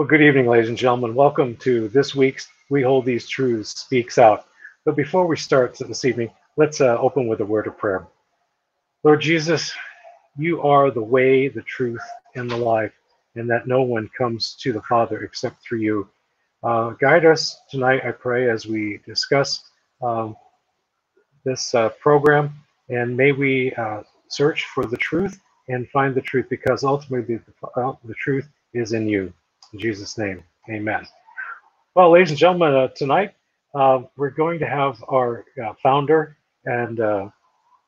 Well, 0.00 0.08
good 0.08 0.22
evening, 0.22 0.46
ladies 0.46 0.70
and 0.70 0.78
gentlemen. 0.78 1.14
Welcome 1.14 1.56
to 1.58 1.88
this 1.88 2.14
week's 2.14 2.48
We 2.70 2.80
Hold 2.80 3.04
These 3.04 3.28
Truths 3.28 3.78
Speaks 3.80 4.16
Out. 4.16 4.46
But 4.86 4.96
before 4.96 5.26
we 5.26 5.36
start 5.36 5.76
this 5.76 6.06
evening, 6.06 6.30
let's 6.56 6.80
uh, 6.80 6.96
open 6.98 7.28
with 7.28 7.42
a 7.42 7.44
word 7.44 7.66
of 7.66 7.76
prayer. 7.76 8.06
Lord 9.04 9.20
Jesus, 9.20 9.70
you 10.38 10.62
are 10.62 10.90
the 10.90 11.02
way, 11.02 11.48
the 11.48 11.60
truth, 11.60 12.00
and 12.34 12.50
the 12.50 12.56
life, 12.56 12.94
and 13.34 13.50
that 13.50 13.66
no 13.66 13.82
one 13.82 14.08
comes 14.16 14.56
to 14.62 14.72
the 14.72 14.80
Father 14.80 15.22
except 15.22 15.62
through 15.62 15.80
you. 15.80 16.08
Uh, 16.62 16.92
guide 16.92 17.26
us 17.26 17.60
tonight, 17.70 18.00
I 18.02 18.12
pray, 18.12 18.48
as 18.48 18.64
we 18.64 19.00
discuss 19.04 19.62
um, 20.00 20.34
this 21.44 21.74
uh, 21.74 21.90
program, 22.00 22.54
and 22.88 23.14
may 23.14 23.32
we 23.32 23.74
uh, 23.74 24.00
search 24.28 24.64
for 24.64 24.86
the 24.86 24.96
truth 24.96 25.38
and 25.68 25.86
find 25.90 26.14
the 26.14 26.22
truth 26.22 26.46
because 26.48 26.84
ultimately 26.84 27.36
the, 27.36 27.68
uh, 27.78 27.92
the 28.06 28.14
truth 28.14 28.48
is 28.72 28.94
in 28.94 29.06
you. 29.06 29.30
In 29.72 29.78
Jesus' 29.78 30.18
name, 30.18 30.42
amen. 30.68 31.06
Well, 31.94 32.10
ladies 32.10 32.30
and 32.30 32.38
gentlemen, 32.38 32.74
uh, 32.74 32.88
tonight 32.88 33.34
uh, 33.74 34.02
we're 34.16 34.30
going 34.30 34.58
to 34.58 34.66
have 34.66 35.02
our 35.08 35.44
uh, 35.62 35.74
founder 35.80 36.36
and 36.64 37.00
uh, 37.00 37.28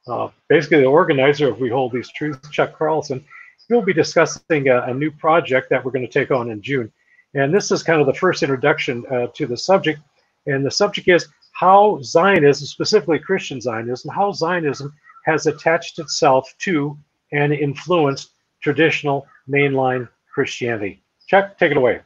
uh, 0.06 0.28
basically 0.48 0.80
the 0.80 0.86
organizer 0.86 1.48
of 1.48 1.58
We 1.58 1.70
Hold 1.70 1.92
These 1.92 2.10
Truths, 2.12 2.48
Chuck 2.50 2.76
Carlson. 2.76 3.24
He'll 3.68 3.82
be 3.82 3.92
discussing 3.92 4.68
a, 4.68 4.82
a, 4.82 4.94
new 4.94 5.10
project 5.10 5.70
that 5.70 5.84
we're 5.84 5.92
going 5.92 6.06
to 6.06 6.12
take 6.12 6.30
on 6.30 6.50
in 6.50 6.62
June. 6.62 6.92
And 7.34 7.54
this 7.54 7.70
is 7.70 7.82
kind 7.82 8.00
of 8.00 8.06
the 8.06 8.14
first 8.14 8.42
introduction 8.42 9.04
uh, 9.10 9.28
to 9.34 9.46
the 9.46 9.56
subject. 9.56 10.00
And 10.46 10.64
the 10.64 10.70
subject 10.70 11.08
is 11.08 11.28
how 11.52 12.00
Zionism, 12.02 12.66
specifically 12.66 13.18
Christian 13.18 13.60
Zionism, 13.60 14.10
how 14.14 14.32
Zionism 14.32 14.92
has 15.24 15.46
attached 15.46 15.98
itself 15.98 16.52
to 16.58 16.96
and 17.32 17.52
influenced 17.52 18.30
traditional 18.60 19.26
mainline 19.48 20.08
Christianity. 20.32 21.02
Chuck, 21.26 21.58
take 21.58 21.70
it 21.70 21.76
away. 21.76 22.00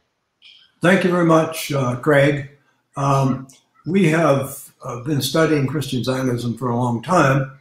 Thank 0.83 1.05
you 1.05 1.11
very 1.11 1.25
much, 1.25 1.73
uh, 1.73 1.97
Craig. 1.97 2.51
Um, 2.97 3.49
we 3.87 4.09
have 4.09 4.73
uh, 4.85 5.01
been 5.01 5.21
studying 5.21 5.67
Christian 5.67 6.05
Zionism 6.05 6.57
for 6.57 6.69
a 6.69 6.77
long 6.77 7.03
time, 7.03 7.59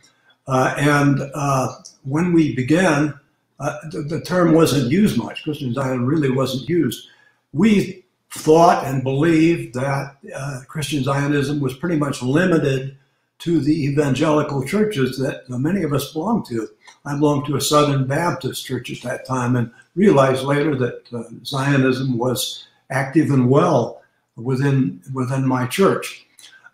uh, 0.47 0.75
and 0.77 1.19
uh, 1.33 1.69
when 2.03 2.33
we 2.33 2.55
began, 2.55 3.19
uh, 3.59 3.77
the, 3.91 4.01
the, 4.01 4.21
term 4.21 4.53
wasn't 4.53 4.91
used 4.91 5.17
much. 5.17 5.43
Christian 5.43 5.73
Zionism 5.73 6.05
really 6.05 6.29
wasn't 6.29 6.67
used. 6.67 7.07
We 7.53 8.03
thought 8.31 8.85
and 8.85 9.01
believed 9.01 9.73
that 9.75 10.17
uh, 10.35 10.59
Christian 10.67 11.03
Zionism 11.03 11.61
was 11.61 11.73
pretty 11.73 11.95
much 11.95 12.21
limited 12.21 12.97
to 13.39 13.59
the 13.59 13.85
evangelical 13.85 14.63
churches 14.63 15.17
that 15.17 15.47
many 15.49 15.83
of 15.83 15.93
us 15.93 16.13
belong 16.13 16.43
to. 16.45 16.69
I 17.05 17.17
belonged 17.17 17.45
to 17.47 17.57
a 17.57 17.61
Southern 17.61 18.07
Baptist 18.07 18.65
church 18.65 18.91
at 18.91 19.01
that 19.03 19.25
time 19.25 19.55
and 19.55 19.71
realized 19.95 20.43
later 20.43 20.75
that 20.75 21.03
uh, 21.13 21.23
Zionism 21.43 22.17
was 22.17 22.67
active 22.89 23.31
and 23.31 23.49
well 23.49 24.01
within 24.35 25.01
within 25.13 25.47
my 25.47 25.67
church. 25.67 26.25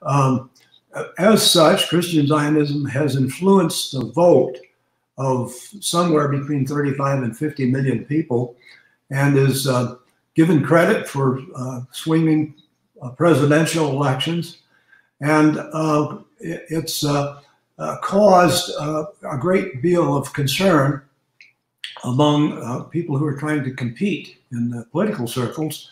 Um, 0.03 0.50
as 1.18 1.50
such, 1.50 1.90
Christian 1.90 2.28
Zionism 2.28 2.86
has 2.86 3.16
influenced 3.16 3.94
the 3.94 4.06
vote 4.06 4.58
of 5.18 5.52
somewhere 5.80 6.28
between 6.28 6.66
35 6.66 7.23
and 7.23 7.38
50 7.38 7.72
million 7.72 8.06
people, 8.06 8.56
and 9.09 9.38
is 9.38 9.68
uh, 9.68 9.96
given 10.36 10.64
credit 10.64 11.08
for 11.08 11.40
uh, 11.56 11.81
swinging 11.92 12.56
uh, 13.02 13.09
presidential 13.09 13.90
elections, 13.90 14.58
and 15.22 15.58
uh, 15.58 16.17
it, 16.39 16.66
it's 16.69 17.03
uh, 17.03 17.41
caused 18.02 18.69
a 18.80 19.38
great 19.39 19.81
deal 19.81 20.16
of 20.16 20.33
concern 20.33 21.02
among 22.03 22.61
uh, 22.61 22.83
people 22.83 23.17
who 23.17 23.25
are 23.25 23.38
trying 23.38 23.63
to 23.63 23.72
compete 23.72 24.38
in 24.52 24.69
the 24.69 24.86
political 24.91 25.28
circles, 25.28 25.91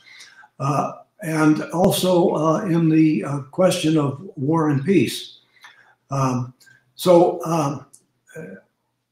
uh, 0.60 0.94
and 1.22 1.64
also 1.74 2.32
uh, 2.36 2.66
in 2.66 2.90
the 2.90 3.24
uh, 3.24 3.40
question 3.52 3.98
of 3.98 4.22
war 4.36 4.70
and 4.70 4.84
peace. 4.84 5.40
Um, 6.12 6.54
so, 6.96 7.44
um, 7.46 7.86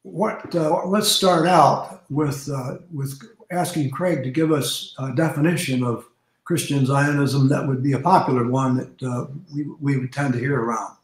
what? 0.03 0.55
Uh, 0.55 0.85
let's 0.85 1.09
start 1.09 1.47
out 1.47 2.03
with 2.09 2.49
with 2.93 3.19
asking 3.51 3.91
Craig 3.91 4.23
to 4.23 4.31
give 4.31 4.51
us 4.51 4.95
a 4.99 5.13
definition 5.13 5.83
of 5.83 6.05
Christian 6.47 6.85
Zionism 6.85 7.49
that 7.49 7.67
would 7.67 7.83
be 7.83 7.91
a 7.91 7.99
popular 7.99 8.47
one 8.47 8.77
that 8.77 9.29
we 9.53 9.65
we 9.81 9.97
would 9.97 10.13
tend 10.13 10.31
to 10.31 10.39
hear 10.39 10.57
around. 10.57 10.95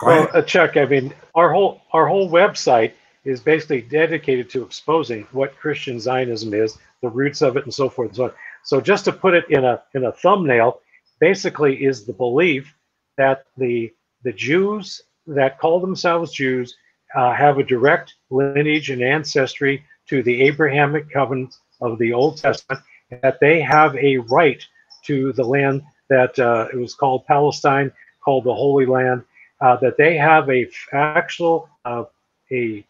Well, 0.00 0.30
uh, 0.32 0.40
Chuck, 0.40 0.78
I 0.78 0.86
mean, 0.86 1.12
our 1.34 1.52
whole 1.52 1.82
our 1.92 2.06
whole 2.08 2.30
website 2.30 2.92
is 3.24 3.40
basically 3.40 3.82
dedicated 3.82 4.48
to 4.50 4.62
exposing 4.62 5.28
what 5.32 5.54
Christian 5.58 6.00
Zionism 6.00 6.54
is, 6.54 6.78
the 7.02 7.10
roots 7.10 7.42
of 7.42 7.58
it, 7.58 7.64
and 7.64 7.74
so 7.74 7.90
forth 7.90 8.08
and 8.08 8.16
so 8.16 8.24
on. 8.24 8.32
So 8.64 8.80
just 8.80 9.04
to 9.04 9.12
put 9.12 9.34
it 9.34 9.44
in 9.50 9.62
a 9.62 9.82
in 9.92 10.06
a 10.06 10.12
thumbnail, 10.12 10.80
basically 11.20 11.84
is 11.84 12.06
the 12.06 12.14
belief 12.14 12.74
that 13.18 13.44
the 13.58 13.92
the 14.24 14.32
Jews 14.32 15.02
that 15.26 15.58
call 15.58 15.80
themselves 15.80 16.32
Jews 16.32 16.74
uh, 17.14 17.34
have 17.34 17.58
a 17.58 17.62
direct 17.62 18.14
lineage 18.30 18.88
and 18.88 19.02
ancestry 19.02 19.84
to 20.08 20.22
the 20.22 20.40
Abrahamic 20.44 21.10
covenant 21.10 21.54
of 21.82 21.98
the 21.98 22.14
Old 22.14 22.38
Testament, 22.38 22.82
that 23.20 23.38
they 23.40 23.60
have 23.60 23.96
a 23.96 24.18
right 24.18 24.64
to 25.04 25.32
the 25.32 25.44
land 25.44 25.82
that 26.08 26.38
uh, 26.38 26.68
it 26.72 26.76
was 26.76 26.94
called 26.94 27.26
Palestine, 27.26 27.92
called 28.24 28.44
the 28.44 28.54
Holy 28.54 28.86
Land, 28.86 29.24
uh, 29.60 29.76
that 29.76 29.96
they 29.96 30.16
have 30.16 30.48
a 30.50 30.68
actual 30.92 31.68
uh, 31.84 32.04
a 32.50 32.84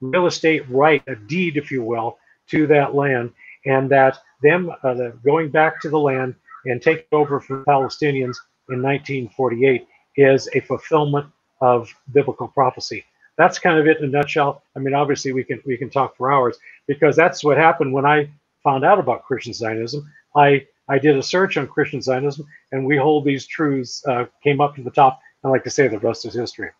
real 0.00 0.26
estate 0.26 0.68
right, 0.68 1.02
a 1.06 1.16
deed, 1.16 1.56
if 1.56 1.70
you 1.70 1.82
will, 1.82 2.18
to 2.48 2.66
that 2.66 2.94
land, 2.94 3.32
and 3.64 3.90
that 3.90 4.18
them 4.42 4.70
uh, 4.82 4.94
going 5.24 5.50
back 5.50 5.80
to 5.80 5.88
the 5.88 5.98
land 5.98 6.34
and 6.66 6.82
taking 6.82 7.06
over 7.12 7.40
from 7.40 7.64
Palestinians 7.64 8.36
in 8.68 8.82
1948 8.82 9.86
is 10.16 10.48
a 10.54 10.60
fulfillment 10.60 11.26
of 11.60 11.92
biblical 12.12 12.48
prophecy. 12.48 13.04
That's 13.38 13.58
kind 13.58 13.78
of 13.78 13.86
it 13.86 13.98
in 13.98 14.04
a 14.04 14.08
nutshell. 14.08 14.62
I 14.74 14.80
mean, 14.80 14.94
obviously 14.94 15.32
we 15.32 15.44
can 15.44 15.62
we 15.66 15.76
can 15.76 15.90
talk 15.90 16.16
for 16.16 16.32
hours 16.32 16.58
because 16.86 17.16
that's 17.16 17.44
what 17.44 17.56
happened 17.56 17.92
when 17.92 18.06
I 18.06 18.30
found 18.66 18.84
out 18.84 18.98
about 18.98 19.22
Christian 19.22 19.54
Zionism. 19.54 20.12
I 20.34 20.66
I 20.88 20.98
did 20.98 21.16
a 21.16 21.22
search 21.22 21.56
on 21.56 21.66
Christian 21.68 22.02
Zionism, 22.02 22.46
and 22.72 22.84
we 22.84 22.96
hold 22.96 23.24
these 23.24 23.46
truths 23.46 24.04
uh, 24.06 24.26
came 24.42 24.60
up 24.60 24.74
to 24.76 24.82
the 24.82 24.90
top. 24.90 25.20
I 25.44 25.48
like 25.48 25.64
to 25.64 25.70
say 25.70 25.86
the 25.86 26.00
rest 26.00 26.26
is 26.26 26.34
history. 26.34 26.70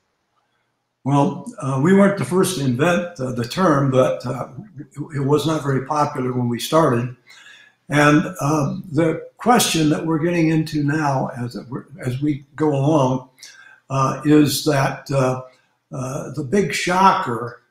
Well, 1.05 1.47
uh, 1.61 1.81
we 1.83 1.95
weren't 1.95 2.19
the 2.19 2.25
first 2.25 2.59
to 2.59 2.65
invent 2.65 3.21
uh, 3.21 3.31
the 3.33 3.45
term, 3.45 3.93
but 3.93 4.27
uh, 4.27 4.49
it, 4.79 5.19
it, 5.19 5.25
was 5.25 5.47
not 5.47 5.63
very 5.63 5.87
popular 5.87 6.33
when 6.33 6.49
we 6.49 6.59
started. 6.59 7.15
And 7.89 8.35
um, 8.41 8.83
the 8.91 9.29
question 9.37 9.89
that 9.91 10.05
we're 10.05 10.19
getting 10.19 10.49
into 10.49 10.83
now, 10.83 11.31
as 11.39 11.57
as 12.05 12.21
we 12.21 12.45
go 12.57 12.71
along, 12.71 13.29
uh, 13.89 14.21
is 14.25 14.65
that 14.65 15.09
uh, 15.13 15.43
the 15.91 16.43
big 16.43 16.73
shocker 16.75 17.63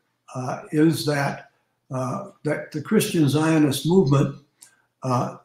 is 0.72 1.06
that 1.06 1.50
that 1.90 2.72
the 2.72 2.82
Christian 2.82 3.28
Zionist 3.30 3.86
movement 3.86 4.38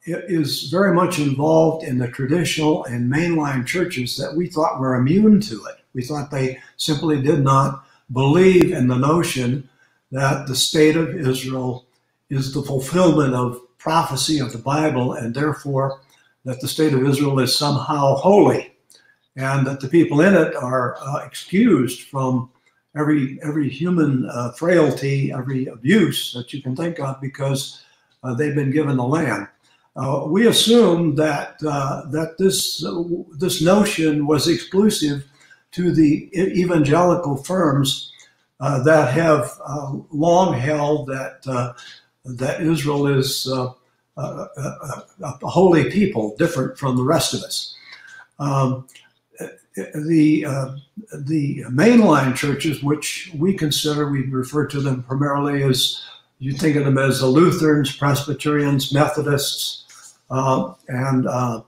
is 0.05 0.71
very 0.71 0.95
much 0.95 1.19
involved 1.19 1.85
in 1.85 1.99
the 1.99 2.09
traditional 2.09 2.85
and 2.85 3.13
mainline 3.13 3.67
churches 3.67 4.17
that 4.17 4.35
we 4.35 4.47
thought 4.47 4.81
were 4.81 4.95
immune 4.95 5.41
to 5.43 5.65
it. 5.67 5.77
We 5.93 6.03
thought 6.03 6.31
they 6.31 6.59
simply 6.77 7.21
did 7.21 7.41
not 7.41 7.85
believe 8.13 8.73
in 8.73 8.89
the 8.89 8.97
notion 8.97 9.69
that 10.13 10.47
the 10.47 10.57
state 10.57 10.97
of 10.97 11.15
Israel 11.15 11.87
is 12.31 12.53
the 12.53 12.63
fulfillment 12.63 13.35
of 13.35 13.61
prophecy 13.79 14.39
of 14.41 14.53
the 14.53 14.59
Bible, 14.59 15.15
and 15.15 15.35
therefore 15.35 16.01
that 16.45 16.61
the 16.61 16.69
state 16.69 16.93
of 16.93 17.05
Israel 17.05 17.39
is 17.41 17.57
somehow 17.57 18.15
holy, 18.15 18.73
and 19.37 19.67
that 19.67 19.81
the 19.81 19.89
people 19.89 20.21
in 20.21 20.35
it 20.35 20.55
are 20.55 20.97
uh, 21.01 21.19
excused 21.25 22.03
from 22.03 22.51
every 22.97 23.39
every 23.43 23.69
human 23.69 24.29
uh, 24.31 24.53
frailty, 24.53 25.33
every 25.33 25.67
abuse 25.67 26.33
that 26.33 26.53
you 26.53 26.63
can 26.63 26.75
think 26.77 26.99
of, 26.99 27.21
because 27.21 27.83
uh, 28.23 28.35
they've 28.35 28.55
been 28.55 28.71
given 28.71 28.97
the 28.97 29.05
land. 29.05 29.47
Uh, 29.97 30.25
we 30.27 30.47
assume 30.47 31.15
that 31.17 31.57
uh, 31.67 32.03
that 32.11 32.37
this 32.39 32.85
this 33.39 33.61
notion 33.61 34.27
was 34.27 34.49
exclusive 34.49 35.25
to 35.73 35.93
the 35.93 36.31
evangelical 36.35 37.37
firms 37.37 38.13
uh, 38.61 38.83
that 38.83 39.13
have 39.13 39.59
uh, 39.65 39.93
long 40.11 40.55
held 40.55 41.07
that 41.09 41.43
that 42.25 42.61
Israel 42.61 43.07
is 43.07 43.49
uh, 44.21 44.47
a, 44.59 45.03
a, 45.23 45.49
holy 45.49 45.91
people, 45.91 46.37
different 46.37 46.79
from 46.79 46.97
the 46.97 47.03
rest 47.03 47.33
of 47.33 47.43
us. 47.43 47.75
Um, 48.39 48.87
the 49.95 50.45
uh, 50.47 50.77
the 51.13 51.65
mainline 51.69 52.37
churches, 52.37 52.83
which 52.83 53.31
we 53.37 53.55
consider, 53.55 54.11
we 54.11 54.23
refer 54.23 54.67
to 54.67 54.81
them 54.81 55.03
primarily 55.03 55.63
as 55.63 56.03
you 56.39 56.53
think 56.53 56.77
of 56.77 56.85
them 56.85 56.99
as 56.99 57.21
the 57.21 57.27
Lutherans, 57.27 57.95
Presbyterians, 57.97 58.93
Methodists, 58.93 60.17
uh, 60.31 60.75
and 60.89 61.27
uh, 61.27 61.63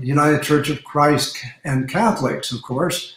United 0.00 0.42
Church 0.42 0.70
of 0.70 0.82
Christ 0.84 1.38
and 1.64 1.88
Catholics, 1.88 2.52
of 2.52 2.62
course, 2.62 3.16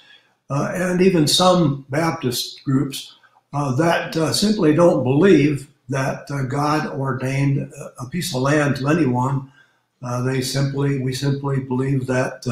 uh, 0.49 0.71
and 0.73 1.01
even 1.01 1.27
some 1.27 1.85
Baptist 1.89 2.63
groups 2.63 3.15
uh, 3.53 3.75
that 3.75 4.15
uh, 4.17 4.33
simply 4.33 4.73
don't 4.73 5.03
believe 5.03 5.67
that 5.87 6.29
uh, 6.29 6.43
God 6.43 6.87
ordained 6.87 7.71
a 7.99 8.05
piece 8.07 8.35
of 8.35 8.41
land 8.41 8.75
to 8.77 8.87
anyone. 8.87 9.51
Uh, 10.03 10.21
they 10.23 10.41
simply, 10.41 10.99
we 10.99 11.13
simply 11.13 11.61
believe 11.61 12.05
that 12.07 12.45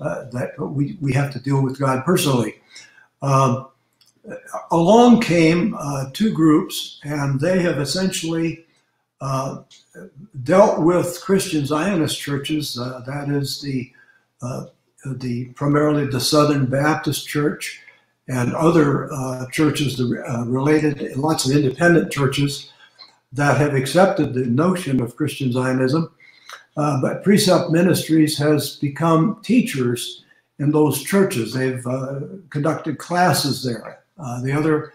uh, 0.00 0.04
uh, 0.04 0.30
that 0.30 0.58
we, 0.58 0.96
we 1.00 1.12
have 1.12 1.32
to 1.32 1.40
deal 1.40 1.62
with 1.62 1.78
God 1.78 2.04
personally. 2.04 2.60
Um, 3.22 3.68
along 4.70 5.20
came 5.20 5.74
uh, 5.78 6.10
two 6.12 6.32
groups, 6.32 7.00
and 7.04 7.40
they 7.40 7.60
have 7.62 7.78
essentially 7.78 8.66
uh, 9.20 9.62
dealt 10.42 10.82
with 10.82 11.20
Christian 11.22 11.66
Zionist 11.66 12.18
churches. 12.20 12.74
that 12.74 13.26
is 13.28 13.60
the 13.60 13.92
the 15.04 15.46
primarily 15.54 16.06
the 16.06 16.20
Southern 16.20 16.66
Baptist 16.66 17.26
Church 17.26 17.80
and 18.30 18.54
other 18.54 19.12
uh, 19.12 19.46
churches 19.50 20.00
uh, 20.00 20.44
related, 20.46 21.16
lots 21.16 21.48
of 21.48 21.56
independent 21.56 22.12
churches 22.12 22.70
that 23.32 23.56
have 23.56 23.74
accepted 23.74 24.34
the 24.34 24.46
notion 24.46 25.00
of 25.00 25.16
Christian 25.16 25.52
Zionism. 25.52 26.12
Uh, 26.76 27.00
but 27.00 27.24
Precept 27.24 27.70
Ministries 27.70 28.38
has 28.38 28.76
become 28.76 29.40
teachers 29.42 30.24
in 30.58 30.70
those 30.70 31.02
churches. 31.02 31.52
They've 31.52 31.84
uh, 31.86 32.20
conducted 32.50 32.98
classes 32.98 33.62
there. 33.62 34.00
Uh, 34.18 34.40
the 34.42 34.52
other 34.52 34.92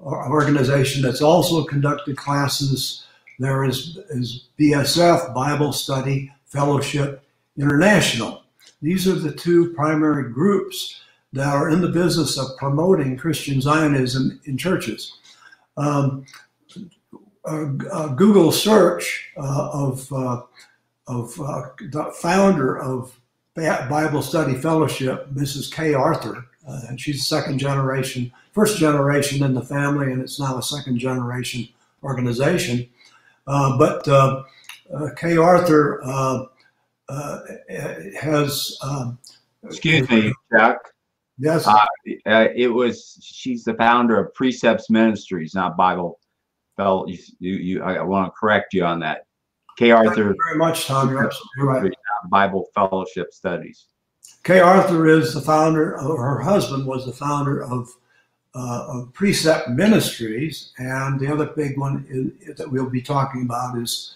organization 0.00 1.02
that's 1.02 1.22
also 1.22 1.64
conducted 1.64 2.16
classes 2.16 3.06
there 3.38 3.64
is, 3.64 3.98
is 4.10 4.48
BSF, 4.58 5.34
Bible 5.34 5.72
Study 5.72 6.32
Fellowship 6.46 7.22
International. 7.58 8.44
These 8.82 9.08
are 9.08 9.14
the 9.14 9.32
two 9.32 9.72
primary 9.74 10.30
groups 10.32 11.00
that 11.32 11.48
are 11.48 11.70
in 11.70 11.80
the 11.80 11.88
business 11.88 12.38
of 12.38 12.56
promoting 12.56 13.16
Christian 13.16 13.60
Zionism 13.60 14.40
in 14.44 14.56
churches. 14.56 15.18
Um, 15.76 16.24
a, 17.44 17.64
a, 17.92 18.14
Google 18.16 18.50
search 18.50 19.30
uh, 19.36 19.70
of, 19.72 20.12
uh, 20.12 20.42
of 21.06 21.40
uh, 21.40 21.68
the 21.90 22.12
founder 22.20 22.78
of 22.78 23.18
Bible 23.54 24.22
Study 24.22 24.54
Fellowship, 24.54 25.28
Mrs. 25.32 25.72
Kay 25.72 25.94
Arthur, 25.94 26.46
uh, 26.68 26.80
and 26.88 27.00
she's 27.00 27.26
second 27.26 27.58
generation, 27.58 28.30
first 28.52 28.78
generation 28.78 29.42
in 29.42 29.54
the 29.54 29.62
family, 29.62 30.12
and 30.12 30.20
it's 30.20 30.38
now 30.40 30.58
a 30.58 30.62
second 30.62 30.98
generation 30.98 31.68
organization. 32.02 32.88
Uh, 33.46 33.78
but 33.78 34.06
uh, 34.08 34.42
Kay 35.16 35.36
Arthur 35.36 36.00
has. 38.20 38.78
Um, 38.82 39.18
Excuse 39.64 40.08
me, 40.10 40.32
Chuck. 40.52 40.78
Yes. 41.38 41.66
Uh, 41.66 41.84
uh, 42.26 42.48
it 42.54 42.68
was. 42.68 43.18
She's 43.22 43.64
the 43.64 43.74
founder 43.74 44.18
of 44.18 44.34
Precepts 44.34 44.90
Ministries, 44.90 45.54
not 45.54 45.76
Bible. 45.76 46.18
Fell. 46.76 47.04
You, 47.08 47.18
you, 47.38 47.54
you 47.54 47.82
I 47.82 48.02
want 48.02 48.26
to 48.26 48.38
correct 48.38 48.74
you 48.74 48.84
on 48.84 49.00
that. 49.00 49.25
Kay 49.76 49.90
Arthur. 49.90 50.34
very 50.46 50.58
much, 50.58 50.86
Tom. 50.86 51.10
You're 51.10 51.66
right. 51.66 51.92
Bible 52.28 52.68
Fellowship 52.74 53.32
Studies. 53.32 53.86
Kay 54.42 54.60
Arthur 54.60 55.06
is 55.06 55.34
the 55.34 55.40
founder. 55.40 55.96
her 55.98 56.40
husband 56.40 56.86
was 56.86 57.04
the 57.04 57.12
founder 57.12 57.62
of, 57.62 57.90
uh, 58.54 58.86
of 58.88 59.12
Precept 59.12 59.68
Ministries, 59.68 60.72
and 60.78 61.20
the 61.20 61.30
other 61.30 61.46
big 61.46 61.78
one 61.78 62.06
is, 62.08 62.56
that 62.56 62.70
we'll 62.70 62.90
be 62.90 63.02
talking 63.02 63.42
about 63.42 63.76
is 63.76 64.14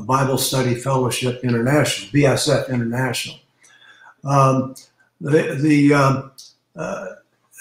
Bible 0.00 0.38
Study 0.38 0.74
Fellowship 0.74 1.44
International, 1.44 2.10
BSF 2.12 2.70
International. 2.70 3.36
Um, 4.24 4.74
the 5.20 5.58
the 5.60 5.94
um, 5.94 6.32
uh, 6.74 7.06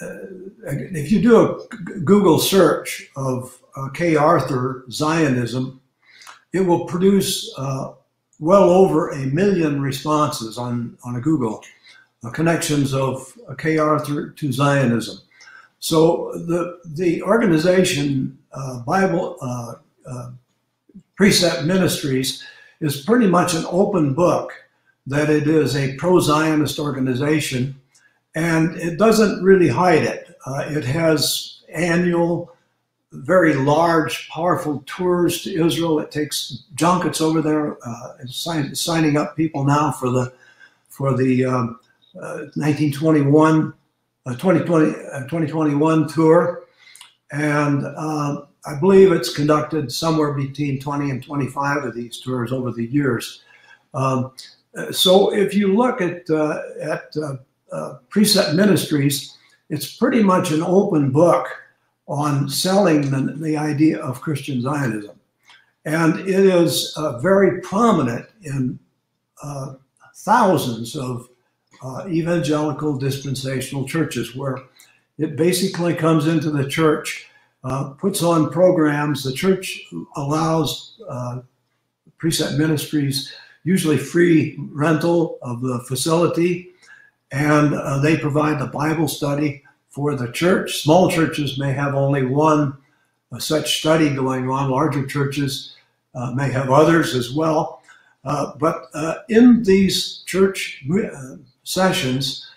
uh, 0.02 0.18
if 0.64 1.12
you 1.12 1.22
do 1.22 1.38
a 1.38 1.68
Google 2.00 2.40
search 2.40 3.12
of 3.16 3.62
uh, 3.76 3.90
Kay 3.90 4.16
Arthur 4.16 4.86
Zionism, 4.90 5.81
it 6.54 6.62
will 6.62 6.86
produce 6.86 7.54
uh, 7.58 7.94
well 8.40 8.70
over 8.70 9.10
a 9.10 9.26
million 9.28 9.82
responses 9.82 10.58
on, 10.58 10.98
on 11.04 11.16
a 11.16 11.22
Google 11.22 11.64
uh, 12.24 12.30
connections 12.30 12.94
of 12.94 13.38
uh, 13.48 13.80
Arthur 13.80 14.30
to 14.30 14.52
Zionism. 14.52 15.20
So 15.80 16.32
the, 16.34 16.80
the 16.86 17.24
organization 17.24 18.38
Bible 18.86 19.38
Precept 21.16 21.66
Ministries 21.66 22.44
is 22.80 23.02
pretty 23.02 23.28
much 23.28 23.54
an 23.54 23.66
open 23.70 24.14
book 24.14 24.52
that 25.08 25.30
it 25.30 25.48
is 25.48 25.76
a 25.76 25.96
pro-Zionist 25.96 26.80
organization 26.80 27.80
and 28.36 28.76
it 28.78 28.98
doesn't 28.98 29.44
really 29.44 29.68
hide 29.68 30.04
it. 30.04 30.38
Uh, 30.46 30.64
it 30.68 30.84
has 30.84 31.62
annual, 31.74 32.51
very 33.12 33.54
large, 33.54 34.30
powerful 34.30 34.84
tours 34.86 35.44
to 35.44 35.66
Israel. 35.66 36.00
It 36.00 36.12
takes 36.12 36.64
junkets 36.76 37.20
over 37.22 37.42
there, 37.42 37.78
uh, 37.86 38.26
sign, 38.28 38.74
signing 38.74 39.18
up 39.18 39.36
people 39.36 39.64
now 39.64 39.92
for 39.92 40.10
the 40.10 40.34
for 40.90 41.16
the 41.16 41.46
um, 41.46 41.80
uh, 42.16 42.48
1921 42.56 43.74
2020 44.26 44.92
2021 44.94 46.08
tour, 46.08 46.64
and 47.32 47.86
um, 47.98 48.48
I 48.66 48.80
believe 48.80 49.12
it's 49.12 49.34
conducted 49.34 49.92
somewhere 49.92 50.34
between 50.34 50.80
20 50.80 51.10
and 51.10 51.24
25 51.24 51.84
of 51.84 51.96
these 51.96 52.20
tours 52.20 52.52
over 52.52 52.72
the 52.72 52.86
years. 52.86 53.42
Um, 53.94 54.32
so 54.92 55.34
if 55.34 55.54
you 55.54 55.76
look 55.76 56.02
at 56.02 56.30
uh, 56.30 56.62
at 56.82 57.16
uh, 57.18 57.36
uh, 57.72 57.98
Precept 58.10 58.56
Ministries, 58.56 59.38
it's 59.70 59.98
pretty 59.98 60.24
much 60.24 60.52
an 60.52 60.62
open 60.62 61.12
book 61.12 61.48
on 62.12 62.50
selling 62.50 63.10
the, 63.10 63.34
the 63.38 63.56
idea 63.56 63.98
of 63.98 64.20
Christian 64.20 64.62
Zionism. 64.62 65.18
And 65.86 66.20
it 66.20 66.46
is 66.46 66.94
uh, 66.98 67.20
very 67.20 67.62
prominent 67.62 68.28
in 68.44 68.78
uh, 69.42 69.76
thousands 70.18 70.98
of 70.98 71.30
uh, 71.82 72.04
evangelical 72.10 72.98
dispensational 72.98 73.88
churches 73.88 74.36
where 74.36 74.58
it 75.18 75.38
basically 75.38 75.94
comes 75.94 76.28
into 76.28 76.52
the 76.52 76.68
church, 76.68 77.28
uh, 77.64 77.92
puts 77.92 78.22
on 78.22 78.52
programs. 78.52 79.24
The 79.24 79.32
church 79.32 79.82
allows 80.18 81.02
uh, 81.10 81.40
Precept 82.18 82.58
Ministries 82.58 83.34
usually 83.64 83.98
free 83.98 84.58
rental 84.74 85.40
of 85.42 85.62
the 85.62 85.80
facility 85.88 86.72
and 87.32 87.74
uh, 87.74 88.00
they 88.00 88.18
provide 88.18 88.60
the 88.60 88.68
Bible 88.68 89.08
study 89.08 89.64
for 89.92 90.16
the 90.16 90.32
church. 90.32 90.82
Small 90.82 91.12
churches 91.12 91.60
may 91.60 91.72
have 91.74 91.94
only 91.94 92.26
one 92.26 92.76
uh, 93.32 93.40
such 93.40 93.80
study 93.80 94.14
going 94.14 94.50
on. 94.50 94.72
Larger 94.72 95.06
churches 95.06 95.76
uh, 96.16 96.32
may 96.32 96.50
have 96.50 96.72
others 96.72 97.14
as 97.14 97.34
well. 97.34 97.82
Uh, 98.24 98.54
but 98.58 98.86
uh, 98.94 99.16
in 99.30 99.64
these 99.64 100.24
church 100.26 100.84
uh, 100.94 101.36
sessions, 101.64 102.48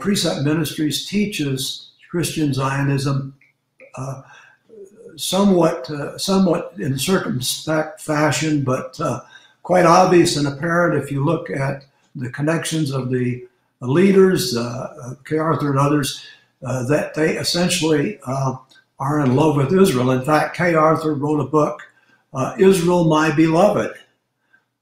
Precept 0.00 0.42
Ministries 0.42 1.06
teaches 1.08 1.90
Christian 2.10 2.52
Zionism 2.52 3.34
somewhat, 5.16 5.88
somewhat 6.16 6.74
in 6.78 6.98
circumspect 6.98 8.00
fashion, 8.00 8.64
but 8.64 8.98
quite 9.62 9.86
obvious 9.86 10.36
and 10.36 10.48
apparent 10.48 11.00
if 11.00 11.12
you 11.12 11.24
look 11.24 11.50
at 11.50 11.84
the 12.16 12.30
connections 12.30 12.90
of 12.90 13.10
the 13.10 13.46
leaders, 13.80 14.56
uh, 14.56 15.14
Kay 15.24 15.38
Arthur 15.38 15.70
and 15.70 15.78
others, 15.78 16.24
uh, 16.64 16.84
that 16.84 17.14
they 17.14 17.36
essentially 17.36 18.18
uh, 18.26 18.56
are 18.98 19.20
in 19.20 19.36
love 19.36 19.56
with 19.56 19.72
Israel. 19.72 20.10
In 20.10 20.24
fact, 20.24 20.56
Kay 20.56 20.74
Arthur 20.74 21.14
wrote 21.14 21.40
a 21.40 21.48
book, 21.48 21.80
uh, 22.34 22.54
Israel, 22.58 23.04
My 23.04 23.30
Beloved. 23.34 23.94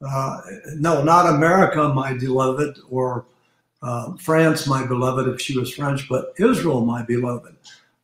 Uh, 0.06 0.40
no, 0.76 1.02
not 1.02 1.34
America, 1.34 1.88
my 1.88 2.14
beloved, 2.14 2.78
or 2.88 3.26
uh, 3.82 4.12
France, 4.16 4.66
my 4.66 4.86
beloved, 4.86 5.26
if 5.28 5.40
she 5.40 5.58
was 5.58 5.74
French, 5.74 6.08
but 6.08 6.34
Israel, 6.38 6.84
my 6.84 7.02
beloved, 7.02 7.56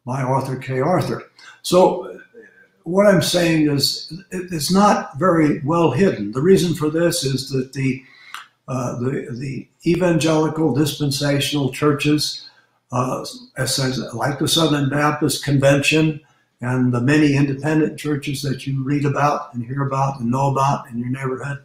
by 0.04 0.21
Arthur 0.23 0.57
Kay 0.57 0.81
Arthur. 0.81 1.23
So 1.62 2.21
what 2.85 3.07
I'm 3.07 3.23
saying 3.23 3.71
is 3.71 4.12
it's 4.31 4.73
not 4.73 5.19
very 5.19 5.61
well 5.61 5.90
hidden. 5.90 6.33
The 6.33 6.43
reason 6.43 6.75
for 6.75 6.90
this 6.90 7.25
is 7.25 7.50
that 7.50 7.73
the 7.73 8.02
uh, 8.66 8.99
the, 8.99 9.28
the 9.38 9.69
evangelical 9.87 10.75
dispensational 10.75 11.71
churches, 11.71 12.49
uh, 12.95 13.25
like 14.15 14.39
the 14.39 14.47
Southern 14.47 14.89
Baptist 14.89 15.45
Convention 15.45 16.21
and 16.61 16.95
the 16.95 17.01
many 17.01 17.35
independent 17.35 17.99
churches 17.99 18.41
that 18.43 18.67
you 18.67 18.85
read 18.85 19.05
about 19.05 19.53
and 19.53 19.65
hear 19.65 19.87
about 19.87 20.21
and 20.21 20.31
know 20.31 20.53
about 20.53 20.89
in 20.89 20.99
your 20.99 21.09
neighborhood, 21.09 21.59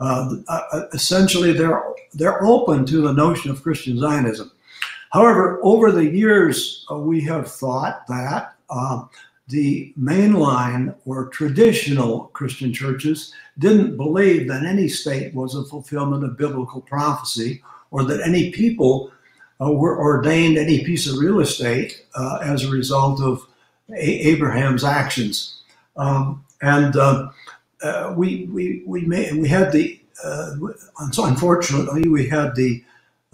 uh, 0.00 0.34
uh 0.48 0.82
essentially 0.92 1.52
they're, 1.52 1.82
they're 2.14 2.44
open 2.44 2.84
to 2.86 3.00
the 3.00 3.12
notion 3.12 3.50
of 3.50 3.62
Christian 3.62 3.98
Zionism. 3.98 4.50
However, 5.12 5.60
over 5.62 5.92
the 5.92 6.04
years, 6.04 6.84
uh, 6.90 6.96
we 6.96 7.20
have 7.22 7.50
thought 7.50 8.06
that 8.08 8.54
the 9.48 9.94
mainline 9.98 10.94
or 11.04 11.28
traditional 11.28 12.24
Christian 12.32 12.72
churches 12.72 13.32
didn't 13.58 13.96
believe 13.96 14.48
that 14.48 14.64
any 14.64 14.88
state 14.88 15.32
was 15.32 15.54
a 15.54 15.64
fulfillment 15.64 16.24
of 16.24 16.36
biblical 16.36 16.80
prophecy 16.80 17.62
or 17.92 18.02
that 18.02 18.20
any 18.26 18.50
people 18.50 19.12
uh, 19.60 19.72
were 19.72 19.98
ordained 19.98 20.58
any 20.58 20.84
piece 20.84 21.06
of 21.08 21.18
real 21.18 21.40
estate 21.40 22.04
uh, 22.16 22.38
as 22.42 22.64
a 22.64 22.70
result 22.70 23.20
of 23.22 23.46
a- 23.90 24.28
Abraham's 24.28 24.84
actions. 24.84 25.62
Um, 25.96 26.44
And 26.62 26.96
uh, 26.96 27.30
uh, 27.82 28.14
we, 28.16 28.46
we, 28.46 28.82
we, 28.86 29.02
made, 29.02 29.36
we 29.36 29.48
had 29.48 29.72
the, 29.72 30.00
uh, 30.24 30.52
unfortunately, 30.98 32.08
we 32.08 32.28
had 32.28 32.56
the, 32.56 32.82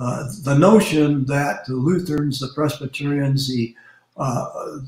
uh, 0.01 0.25
the 0.45 0.57
notion 0.59 1.27
that 1.27 1.67
the 1.67 1.75
Lutherans, 1.75 2.41
the 2.41 2.51
Presbyterians, 2.55 3.49
the, 3.49 3.75
uh, 4.17 4.47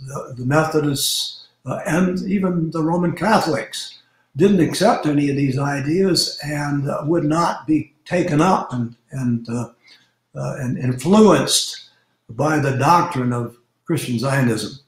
the, 0.09 0.35
the, 0.39 0.47
Methodists, 0.47 1.47
uh, 1.67 1.81
and 1.87 2.21
even 2.29 2.71
the 2.73 2.83
Roman 2.83 3.15
Catholics 3.17 3.99
didn't 4.37 4.61
accept 4.61 5.07
any 5.07 5.31
of 5.31 5.37
these 5.37 5.59
ideas 5.59 6.39
and 6.45 6.89
would 7.09 7.25
not 7.25 7.67
be 7.67 7.95
taken 8.05 8.41
up 8.41 8.73
and, 8.73 8.97
and, 9.13 9.49
and 10.35 10.79
influenced 10.79 11.91
by 12.31 12.59
the 12.59 12.77
doctrine 12.77 13.33
of 13.33 13.57
Christian 13.85 14.19
Zionism. 14.19 14.79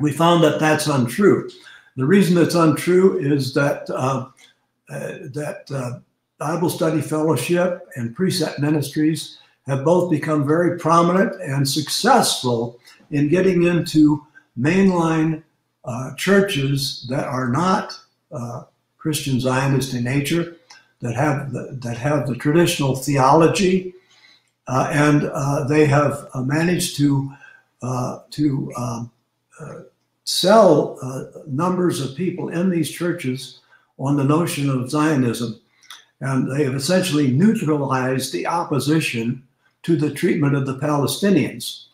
We 0.00 0.12
found 0.12 0.44
that 0.44 0.60
that's 0.60 0.86
untrue. 0.86 1.48
The 1.96 2.04
reason 2.04 2.36
it's 2.36 2.54
untrue 2.54 3.18
is 3.18 3.54
that 3.54 3.88
uh, 3.88 4.26
uh, 4.88 5.12
that 5.32 5.64
uh, 5.74 5.98
Bible 6.38 6.68
Study 6.68 7.00
Fellowship 7.00 7.88
and 7.96 8.14
Precept 8.14 8.58
Ministries 8.58 9.38
have 9.66 9.84
both 9.84 10.10
become 10.10 10.46
very 10.46 10.78
prominent 10.78 11.40
and 11.40 11.68
successful 11.68 12.78
in 13.10 13.28
getting 13.28 13.64
into 13.64 14.24
mainline 14.58 15.42
uh, 15.84 16.14
churches 16.14 17.06
that 17.08 17.24
are 17.24 17.48
not 17.48 17.98
uh, 18.30 18.64
Christian 18.98 19.40
Zionist 19.40 19.94
in 19.94 20.04
nature, 20.04 20.56
that 21.00 21.14
have 21.14 21.52
the, 21.52 21.78
that 21.82 21.96
have 21.96 22.26
the 22.26 22.34
traditional 22.36 22.96
theology, 22.96 23.92
uh, 23.92 23.95
and 24.68 25.68
they 25.68 25.86
have 25.86 26.28
managed 26.34 26.96
to 26.96 27.32
to 28.30 28.72
um, 28.76 29.10
sell 30.26 30.98
uh, 31.02 31.24
numbers 31.46 32.00
of 32.00 32.16
people 32.16 32.48
in 32.48 32.68
these 32.68 32.90
churches 32.90 33.60
on 33.98 34.16
the 34.16 34.24
notion 34.24 34.68
of 34.68 34.90
Zionism. 34.90 35.60
And 36.20 36.50
they 36.50 36.64
have 36.64 36.74
essentially 36.74 37.28
neutralized 37.28 38.32
the 38.32 38.46
opposition 38.46 39.42
to 39.84 39.96
the 39.96 40.10
treatment 40.10 40.56
of 40.56 40.66
the 40.66 40.78
Palestinians. 40.78 41.84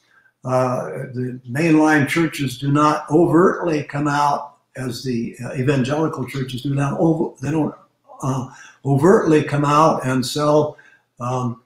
Uh, 0.45 0.85
the 1.13 1.41
mainline 1.49 2.09
churches 2.09 2.59
do 2.59 2.73
not 2.73 3.09
overtly 3.11 3.85
come 3.85 4.09
out 4.09 4.57
as 4.77 5.05
the 5.05 5.37
uh, 5.45 5.55
evangelical 5.55 6.27
churches 6.27 6.63
do 6.63 6.75
not 6.75 6.99
over, 6.99 7.35
they 7.43 7.51
don't 7.51 7.75
uh, 8.23 8.49
overtly 8.85 9.45
come 9.45 9.65
out 9.65 10.07
and 10.07 10.25
sell 10.25 10.79
uh, 11.21 11.41
um, 11.43 11.62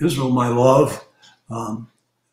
Israel, 0.00 0.30
my 0.30 0.48
love, 0.48 1.04
um, 1.50 1.90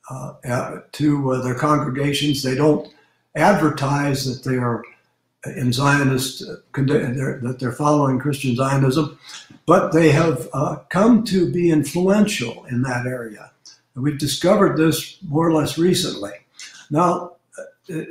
uh, 0.10 0.80
to 0.92 1.32
uh, 1.32 1.42
their 1.42 1.56
congregations. 1.56 2.44
They 2.44 2.56
don't 2.56 2.94
advertise 3.36 4.26
that 4.26 4.50
they 4.50 4.58
are 4.58 4.84
in 5.46 5.72
Zionist, 5.72 6.44
uh, 6.44 6.56
that 6.74 7.58
they're 7.60 7.72
following 7.72 8.20
Christian 8.20 8.56
Zionism, 8.56 9.18
but 9.66 9.92
they 9.92 10.12
have 10.12 10.50
uh, 10.54 10.78
come 10.90 11.24
to 11.26 11.52
be 11.52 11.72
influential 11.72 12.66
in 12.66 12.82
that 12.84 13.06
area. 13.06 13.52
And 13.96 14.04
we've 14.04 14.20
discovered 14.20 14.78
this 14.78 15.18
more 15.24 15.48
or 15.48 15.54
less 15.54 15.78
recently. 15.78 16.34
Now, 16.90 17.34
uh, 17.90 18.02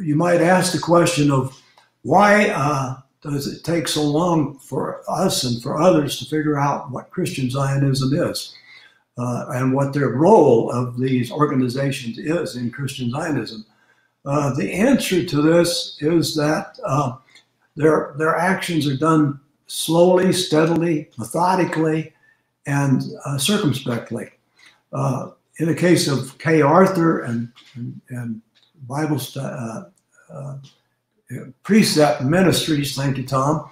you 0.00 0.16
might 0.16 0.40
ask 0.40 0.72
the 0.72 0.78
question 0.78 1.30
of 1.30 1.60
why 2.02 2.50
uh, 2.50 2.96
does 3.30 3.46
it 3.46 3.64
take 3.64 3.88
so 3.88 4.02
long 4.02 4.58
for 4.58 5.02
us 5.08 5.44
and 5.44 5.62
for 5.62 5.80
others 5.80 6.18
to 6.18 6.24
figure 6.24 6.58
out 6.58 6.90
what 6.90 7.10
Christian 7.10 7.50
Zionism 7.50 8.12
is? 8.14 8.54
uh, 9.18 9.46
and 9.50 9.72
what 9.72 9.92
their 9.92 10.10
role 10.10 10.70
of 10.70 10.98
these 10.98 11.30
organizations 11.30 12.18
is 12.18 12.56
in 12.56 12.70
Christian 12.70 13.10
Zionism. 13.10 13.64
Uh, 14.24 14.54
the 14.54 14.72
answer 14.72 15.24
to 15.24 15.42
this 15.42 15.96
is 16.00 16.34
that 16.36 16.78
uh, 16.84 17.16
their, 17.76 18.14
their 18.18 18.36
actions 18.36 18.86
are 18.86 18.96
done 18.96 19.40
slowly, 19.66 20.32
steadily, 20.32 21.08
methodically, 21.16 22.12
and 22.66 23.02
uh, 23.24 23.38
circumspectly. 23.38 24.30
Uh, 24.92 25.30
in 25.58 25.66
the 25.66 25.74
case 25.74 26.08
of 26.08 26.36
Kay 26.38 26.60
Arthur 26.60 27.20
and, 27.20 27.50
and, 27.74 28.00
and 28.10 28.42
Bible 28.86 29.20
uh, 29.36 29.84
Precept 31.62 32.22
Ministries, 32.22 32.94
thank 32.94 33.16
you, 33.18 33.26
Tom. 33.26 33.70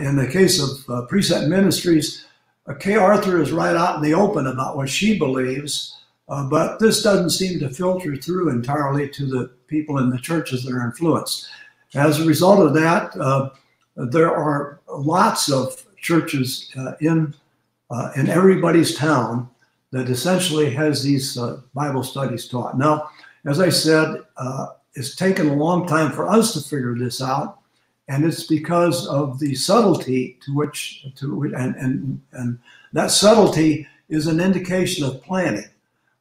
in 0.00 0.16
the 0.16 0.28
case 0.30 0.60
of 0.60 1.08
Precept 1.08 1.48
Ministries, 1.48 2.26
uh, 2.68 2.74
Kay 2.74 2.96
Arthur 2.96 3.40
is 3.40 3.50
right 3.50 3.74
out 3.74 3.96
in 3.96 4.02
the 4.02 4.14
open 4.14 4.46
about 4.46 4.76
what 4.76 4.90
she 4.90 5.18
believes, 5.18 5.96
uh, 6.28 6.48
but 6.48 6.78
this 6.78 7.02
doesn't 7.02 7.30
seem 7.30 7.58
to 7.58 7.70
filter 7.70 8.16
through 8.16 8.50
entirely 8.50 9.08
to 9.08 9.26
the 9.26 9.50
people 9.66 9.98
in 9.98 10.10
the 10.10 10.18
churches 10.18 10.64
that 10.64 10.74
are 10.74 10.84
influenced. 10.84 11.48
As 11.94 12.20
a 12.20 12.26
result 12.26 12.60
of 12.60 12.74
that, 12.74 13.16
uh, 13.16 13.50
there 13.96 14.34
are 14.34 14.80
lots 14.88 15.50
of 15.50 15.84
churches 15.96 16.70
uh, 16.76 16.92
in 17.00 17.34
uh, 17.90 18.12
in 18.16 18.28
everybody's 18.28 18.94
town 18.94 19.48
that 19.92 20.10
essentially 20.10 20.68
has 20.68 21.02
these 21.02 21.38
uh, 21.38 21.58
Bible 21.72 22.02
studies 22.02 22.46
taught. 22.46 22.76
Now, 22.76 23.08
as 23.46 23.60
I 23.60 23.70
said, 23.70 24.22
it's 24.94 25.14
taken 25.14 25.48
a 25.48 25.54
long 25.54 25.86
time 25.86 26.12
for 26.12 26.28
us 26.28 26.52
to 26.54 26.60
figure 26.60 26.96
this 26.96 27.22
out 27.22 27.60
and 28.08 28.24
it's 28.24 28.44
because 28.44 29.06
of 29.06 29.38
the 29.38 29.54
subtlety 29.54 30.38
to 30.44 30.54
which 30.54 31.06
to 31.16 31.42
and 31.56 31.76
and 31.76 32.20
and 32.32 32.58
that 32.92 33.10
subtlety 33.10 33.86
is 34.08 34.26
an 34.26 34.40
indication 34.40 35.04
of 35.04 35.22
planning. 35.22 35.68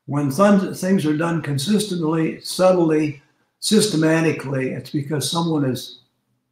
When 0.06 0.32
th- 0.32 0.76
things 0.78 1.06
are 1.06 1.18
done 1.18 1.42
consistently, 1.42 2.40
subtly, 2.42 3.22
systematically, 3.60 4.72
it's 4.72 4.90
because 4.90 5.30
someone 5.30 5.64
has 5.64 6.00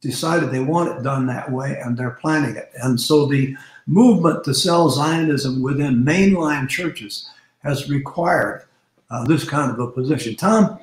decided 0.00 0.50
they 0.50 0.60
want 0.60 0.96
it 0.96 1.02
done 1.02 1.26
that 1.26 1.50
way 1.50 1.78
and 1.82 1.96
they're 1.96 2.18
planning 2.22 2.56
it. 2.56 2.70
And 2.82 3.00
so 3.00 3.26
the 3.26 3.56
movement 3.86 4.44
to 4.44 4.54
sell 4.54 4.90
Zionism 4.90 5.62
within 5.62 6.04
mainline 6.04 6.68
churches 6.68 7.30
has 7.62 7.90
required 7.90 8.66
uh, 9.10 9.24
this 9.24 9.48
kind 9.48 9.70
of 9.70 9.78
a 9.78 9.90
position. 9.90 10.36
Tom, 10.36 10.78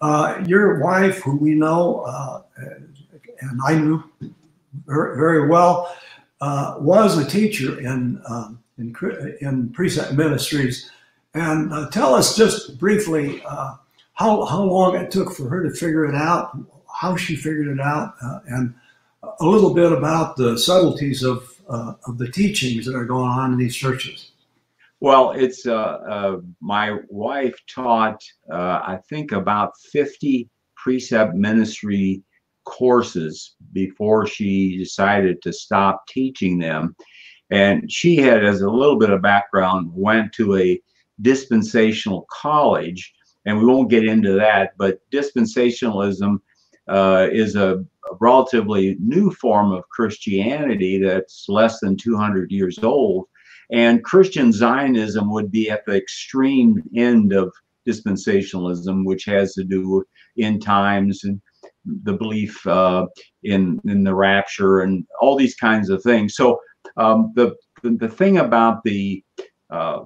uh, 0.00 0.42
your 0.46 0.80
wife, 0.80 1.18
who 1.22 1.36
we 1.36 1.54
know, 1.54 2.00
uh, 2.00 2.42
and 3.40 3.60
I 3.66 3.74
knew 3.74 4.02
very, 4.86 5.48
well, 5.48 5.94
uh, 6.40 6.76
was 6.78 7.18
a 7.18 7.28
teacher 7.28 7.80
in, 7.80 8.22
um, 8.28 8.62
in, 8.78 8.94
in 9.40 9.70
Precept 9.70 10.14
Ministries. 10.14 10.90
And 11.34 11.72
uh, 11.72 11.90
tell 11.90 12.14
us 12.14 12.36
just 12.36 12.78
briefly 12.78 13.42
uh, 13.44 13.76
how, 14.14 14.44
how 14.44 14.62
long 14.62 14.96
it 14.96 15.10
took 15.10 15.32
for 15.32 15.48
her 15.48 15.62
to 15.62 15.70
figure 15.70 16.06
it 16.06 16.14
out, 16.14 16.56
how 17.00 17.16
she 17.16 17.36
figured 17.36 17.68
it 17.68 17.80
out, 17.80 18.14
uh, 18.22 18.40
and 18.46 18.74
a 19.22 19.46
little 19.46 19.74
bit 19.74 19.92
about 19.92 20.36
the 20.36 20.58
subtleties 20.58 21.22
of, 21.22 21.54
of 21.68 22.18
the 22.18 22.30
teachings 22.30 22.86
that 22.86 22.96
are 22.96 23.04
going 23.04 23.30
on 23.30 23.52
in 23.52 23.58
these 23.58 23.76
churches. 23.76 24.32
Well, 25.00 25.32
it's 25.32 25.66
uh, 25.66 26.36
my 26.60 26.98
wife 27.08 27.58
taught, 27.72 28.22
I 28.52 28.98
think, 29.08 29.32
about 29.32 29.72
50 29.92 30.48
precept 30.76 31.34
ministry 31.34 32.22
courses 32.64 33.56
before 33.72 34.26
she 34.26 34.76
decided 34.76 35.42
to 35.42 35.52
stop 35.52 36.06
teaching 36.08 36.58
them. 36.58 36.94
And 37.50 37.90
she 37.90 38.16
had, 38.16 38.44
as 38.44 38.60
a 38.60 38.70
little 38.70 38.98
bit 38.98 39.10
of 39.10 39.22
background, 39.22 39.90
went 39.92 40.32
to 40.34 40.56
a 40.56 40.80
dispensational 41.20 42.26
college, 42.30 43.12
and 43.44 43.58
we 43.58 43.64
won't 43.64 43.90
get 43.90 44.04
into 44.04 44.32
that, 44.34 44.72
but 44.78 45.00
dispensationalism 45.10 46.38
uh, 46.88 47.28
is 47.32 47.56
a, 47.56 47.78
a 47.78 48.14
relatively 48.20 48.96
new 49.00 49.30
form 49.32 49.72
of 49.72 49.88
Christianity 49.88 51.02
that's 51.02 51.46
less 51.48 51.80
than 51.80 51.96
200 51.96 52.50
years 52.50 52.78
old. 52.82 53.26
And 53.72 54.04
Christian 54.04 54.52
Zionism 54.52 55.30
would 55.30 55.50
be 55.50 55.70
at 55.70 55.84
the 55.86 55.96
extreme 55.96 56.82
end 56.96 57.32
of 57.32 57.52
dispensationalism, 57.88 59.04
which 59.04 59.24
has 59.24 59.54
to 59.54 59.64
do 59.64 60.04
end 60.38 60.62
times 60.62 61.24
and 61.24 61.40
the 62.04 62.12
belief 62.12 62.66
uh, 62.66 63.06
in 63.42 63.80
in 63.84 64.04
the 64.04 64.14
rapture 64.14 64.80
and 64.80 65.06
all 65.20 65.36
these 65.36 65.54
kinds 65.54 65.88
of 65.88 66.02
things. 66.02 66.34
So 66.34 66.60
um, 66.96 67.32
the, 67.34 67.56
the, 67.82 67.90
the 67.90 68.08
thing 68.08 68.38
about 68.38 68.82
the 68.84 69.22
uh, 69.70 70.00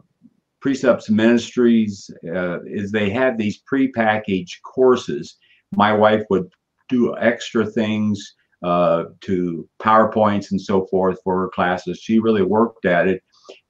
precepts 0.61 1.11
ministries 1.11 2.11
uh, 2.35 2.63
is 2.63 2.91
they 2.91 3.11
have 3.11 3.37
these 3.37 3.63
prepackaged 3.71 4.63
courses. 4.63 5.37
My 5.73 5.93
wife 5.93 6.23
would 6.31 6.51
do 6.89 7.17
extra 7.19 7.67
things 7.67 8.35
uh, 8.63 9.05
to 9.21 9.69
PowerPoints 9.83 10.51
and 10.51 10.61
so 10.61 10.87
forth 10.87 11.19
for 11.23 11.41
her 11.41 11.51
classes. 11.55 11.99
She 11.99 12.19
really 12.19 12.43
worked 12.43 12.85
at 12.85 13.09
it. 13.09 13.23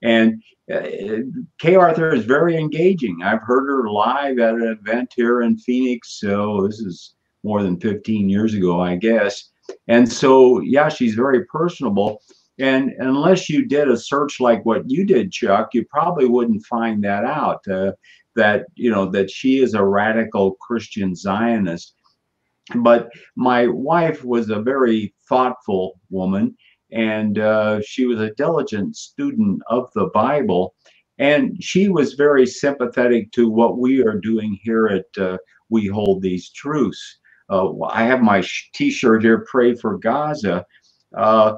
And 0.03 0.43
uh, 0.73 0.81
Kay 1.59 1.75
Arthur 1.75 2.15
is 2.15 2.25
very 2.25 2.57
engaging. 2.57 3.23
I've 3.23 3.43
heard 3.43 3.67
her 3.67 3.91
live 3.91 4.39
at 4.39 4.55
an 4.55 4.79
event 4.81 5.13
here 5.15 5.43
in 5.43 5.59
Phoenix. 5.59 6.21
So 6.21 6.67
this 6.67 6.81
is 6.81 7.15
more 7.43 7.63
than 7.63 7.79
15 7.81 8.29
years 8.29 8.55
ago, 8.55 8.81
I 8.81 8.97
guess. 8.97 9.51
And 9.89 10.11
so, 10.11 10.61
yeah, 10.61 10.89
she's 10.89 11.15
very 11.15 11.45
personable. 11.47 12.23
And 12.59 12.93
unless 12.99 13.49
you 13.49 13.67
did 13.67 13.89
a 13.89 13.97
search 13.97 14.41
like 14.41 14.65
what 14.65 14.89
you 14.89 15.05
did, 15.05 15.33
Chuck, 15.33 15.71
you 15.75 15.85
probably 15.87 16.27
wouldn't 16.27 16.65
find 16.65 17.03
that 17.05 17.25
out. 17.25 17.67
Uh, 17.67 17.93
that 18.37 18.67
you 18.75 18.91
know 18.91 19.07
that 19.07 19.31
she 19.31 19.63
is 19.63 19.75
a 19.75 19.85
radical 19.85 20.53
Christian 20.53 21.15
Zionist. 21.15 21.95
but 22.77 23.11
my 23.37 23.67
wife 23.67 24.25
was 24.25 24.49
a 24.51 24.61
very 24.61 25.15
thoughtful 25.29 26.01
woman, 26.11 26.57
and 26.95 27.39
uh, 27.39 27.81
she 27.83 28.07
was 28.07 28.21
a 28.21 28.35
diligent 28.35 28.97
student 28.97 29.61
of 29.69 29.91
the 29.95 30.07
Bible. 30.15 30.75
And 31.19 31.63
she 31.63 31.89
was 31.89 32.15
very 32.15 32.47
sympathetic 32.47 33.31
to 33.33 33.49
what 33.49 33.79
we 33.79 34.03
are 34.03 34.19
doing 34.19 34.59
here 34.63 34.87
at 34.87 35.23
uh, 35.23 35.39
We 35.69 35.87
Hold 35.87 36.23
These 36.23 36.51
Truths. 36.51 37.19
Uh, 37.51 37.83
I 37.85 38.05
have 38.05 38.23
my 38.23 38.43
t 38.75 38.91
shirt 38.91 39.23
here, 39.23 39.45
Pray 39.51 39.75
for 39.75 39.99
Gaza. 39.99 40.65
Uh, 41.17 41.55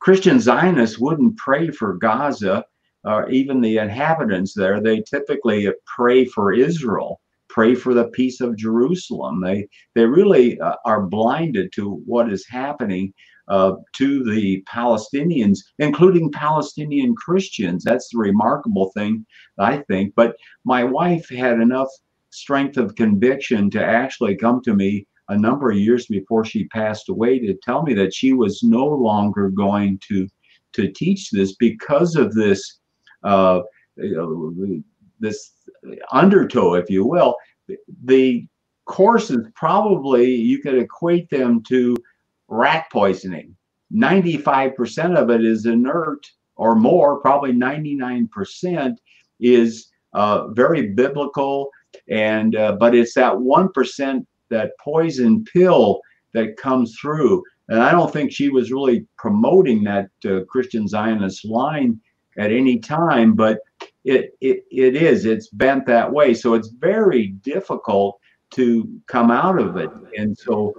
Christian 0.00 0.40
Zionists 0.40 0.98
wouldn't 0.98 1.36
pray 1.36 1.70
for 1.70 1.96
Gaza 1.96 2.64
or 3.04 3.30
even 3.30 3.60
the 3.60 3.78
inhabitants 3.78 4.54
there. 4.54 4.80
They 4.80 5.02
typically 5.02 5.68
pray 5.86 6.24
for 6.24 6.52
Israel 6.52 7.20
pray 7.50 7.74
for 7.74 7.92
the 7.92 8.08
peace 8.08 8.40
of 8.40 8.56
Jerusalem. 8.56 9.42
They 9.42 9.68
they 9.94 10.06
really 10.06 10.58
uh, 10.60 10.76
are 10.86 11.02
blinded 11.06 11.72
to 11.74 12.00
what 12.06 12.32
is 12.32 12.46
happening 12.48 13.12
uh, 13.50 13.74
to 13.94 14.24
the 14.32 14.64
Palestinians, 14.72 15.58
including 15.78 16.30
Palestinian 16.30 17.14
Christians. 17.16 17.84
That's 17.84 18.08
the 18.10 18.18
remarkable 18.18 18.90
thing, 18.96 19.26
I 19.58 19.78
think. 19.88 20.14
But 20.14 20.36
my 20.64 20.84
wife 20.84 21.28
had 21.28 21.60
enough 21.60 21.88
strength 22.30 22.76
of 22.76 22.94
conviction 22.94 23.68
to 23.70 23.84
actually 23.84 24.36
come 24.36 24.62
to 24.62 24.74
me 24.74 25.06
a 25.28 25.36
number 25.36 25.70
of 25.70 25.78
years 25.78 26.06
before 26.06 26.44
she 26.44 26.68
passed 26.68 27.08
away 27.08 27.38
to 27.40 27.54
tell 27.62 27.82
me 27.82 27.92
that 27.94 28.14
she 28.14 28.32
was 28.32 28.62
no 28.62 28.86
longer 28.86 29.50
going 29.50 30.00
to 30.08 30.28
to 30.72 30.92
teach 30.92 31.30
this 31.30 31.56
because 31.56 32.14
of 32.14 32.32
this 32.32 32.78
uh, 33.24 33.60
this 35.18 35.52
undertow, 36.12 36.74
if 36.74 36.88
you 36.88 37.04
will, 37.04 37.34
the 38.04 38.46
courses 38.86 39.46
probably 39.54 40.32
you 40.34 40.60
could 40.60 40.76
equate 40.76 41.28
them 41.30 41.62
to 41.62 41.96
rat 42.50 42.86
poisoning. 42.92 43.56
95% 43.94 45.16
of 45.16 45.30
it 45.30 45.44
is 45.44 45.66
inert 45.66 46.26
or 46.56 46.74
more, 46.74 47.20
probably 47.20 47.52
99% 47.52 48.96
is 49.40 49.88
uh, 50.12 50.48
very 50.48 50.88
biblical. 50.88 51.70
And 52.08 52.54
uh, 52.54 52.76
but 52.78 52.94
it's 52.94 53.14
that 53.14 53.32
1% 53.32 54.26
that 54.50 54.72
poison 54.82 55.44
pill 55.44 56.00
that 56.34 56.56
comes 56.56 56.96
through. 57.00 57.42
And 57.68 57.80
I 57.80 57.92
don't 57.92 58.12
think 58.12 58.32
she 58.32 58.48
was 58.48 58.70
really 58.70 59.06
promoting 59.16 59.84
that 59.84 60.10
uh, 60.24 60.40
Christian 60.48 60.86
Zionist 60.86 61.44
line 61.44 62.00
at 62.36 62.52
any 62.52 62.78
time, 62.78 63.34
but 63.34 63.60
it, 64.04 64.36
it 64.40 64.64
it 64.70 64.96
is 64.96 65.24
it's 65.26 65.48
bent 65.48 65.86
that 65.86 66.10
way 66.10 66.32
so 66.32 66.54
it's 66.54 66.68
very 66.68 67.28
difficult 67.42 68.18
to 68.50 68.88
come 69.06 69.30
out 69.30 69.58
of 69.58 69.76
it 69.76 69.90
and 70.16 70.36
so 70.36 70.74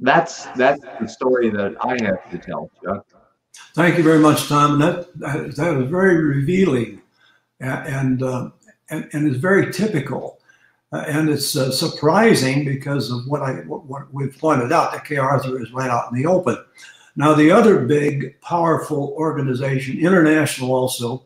that's 0.00 0.46
that's 0.56 0.80
the 1.00 1.08
story 1.08 1.50
that 1.50 1.74
i 1.80 1.92
have 2.04 2.30
to 2.30 2.38
tell 2.38 2.70
chuck. 2.82 3.06
Thank 3.74 3.98
you 3.98 4.04
very 4.04 4.18
much 4.18 4.48
tom. 4.48 4.78
That 4.78 5.08
that, 5.18 5.56
that 5.56 5.76
was 5.76 5.88
very 5.88 6.16
revealing 6.22 7.02
and 7.60 8.22
uh, 8.22 8.50
and, 8.90 9.08
and 9.12 9.28
is 9.28 9.38
very 9.38 9.72
typical. 9.72 10.38
Uh, 10.90 11.04
and 11.06 11.28
it's 11.28 11.54
uh, 11.54 11.70
surprising 11.70 12.64
because 12.64 13.10
of 13.10 13.26
what 13.26 13.42
i 13.42 13.52
what, 13.66 13.84
what 13.86 14.12
we've 14.12 14.38
pointed 14.38 14.72
out 14.72 14.92
that 14.92 15.04
kay 15.04 15.16
arthur 15.16 15.60
is 15.60 15.72
right 15.72 15.90
out 15.90 16.10
in 16.10 16.16
the 16.16 16.26
open. 16.26 16.56
Now 17.16 17.34
the 17.34 17.50
other 17.50 17.80
big 17.80 18.40
powerful 18.40 19.14
organization 19.16 19.98
international 19.98 20.72
also 20.72 21.24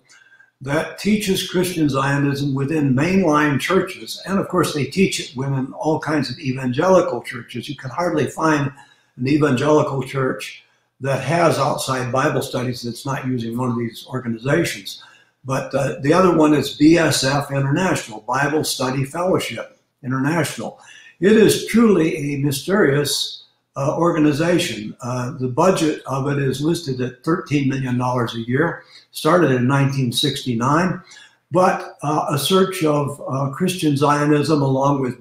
that 0.62 0.96
teaches 0.98 1.50
Christian 1.50 1.88
Zionism 1.88 2.54
within 2.54 2.94
mainline 2.94 3.60
churches. 3.60 4.22
And 4.26 4.38
of 4.38 4.48
course, 4.48 4.72
they 4.72 4.86
teach 4.86 5.18
it 5.18 5.36
within 5.36 5.72
all 5.72 5.98
kinds 5.98 6.30
of 6.30 6.38
evangelical 6.38 7.20
churches. 7.20 7.68
You 7.68 7.76
can 7.76 7.90
hardly 7.90 8.26
find 8.26 8.72
an 9.16 9.28
evangelical 9.28 10.04
church 10.04 10.64
that 11.00 11.20
has 11.20 11.58
outside 11.58 12.12
Bible 12.12 12.42
studies 12.42 12.82
that's 12.82 13.04
not 13.04 13.26
using 13.26 13.58
one 13.58 13.70
of 13.70 13.76
these 13.76 14.06
organizations. 14.08 15.02
But 15.44 15.74
uh, 15.74 15.98
the 16.00 16.12
other 16.12 16.36
one 16.36 16.54
is 16.54 16.78
BSF 16.78 17.50
International, 17.50 18.20
Bible 18.20 18.62
Study 18.62 19.04
Fellowship 19.04 19.80
International. 20.04 20.78
It 21.18 21.32
is 21.32 21.66
truly 21.66 22.16
a 22.16 22.38
mysterious 22.38 23.41
uh, 23.76 23.96
organization. 23.96 24.94
Uh, 25.00 25.32
the 25.38 25.48
budget 25.48 26.02
of 26.06 26.28
it 26.28 26.38
is 26.38 26.60
listed 26.60 27.00
at 27.00 27.22
$13 27.22 27.66
million 27.66 28.00
a 28.00 28.38
year 28.48 28.84
started 29.10 29.46
in 29.46 29.68
1969. 29.68 31.02
But 31.50 31.98
uh, 32.02 32.26
a 32.30 32.38
search 32.38 32.82
of 32.82 33.22
uh, 33.28 33.50
Christian 33.50 33.96
Zionism 33.96 34.62
along 34.62 35.02
with 35.02 35.18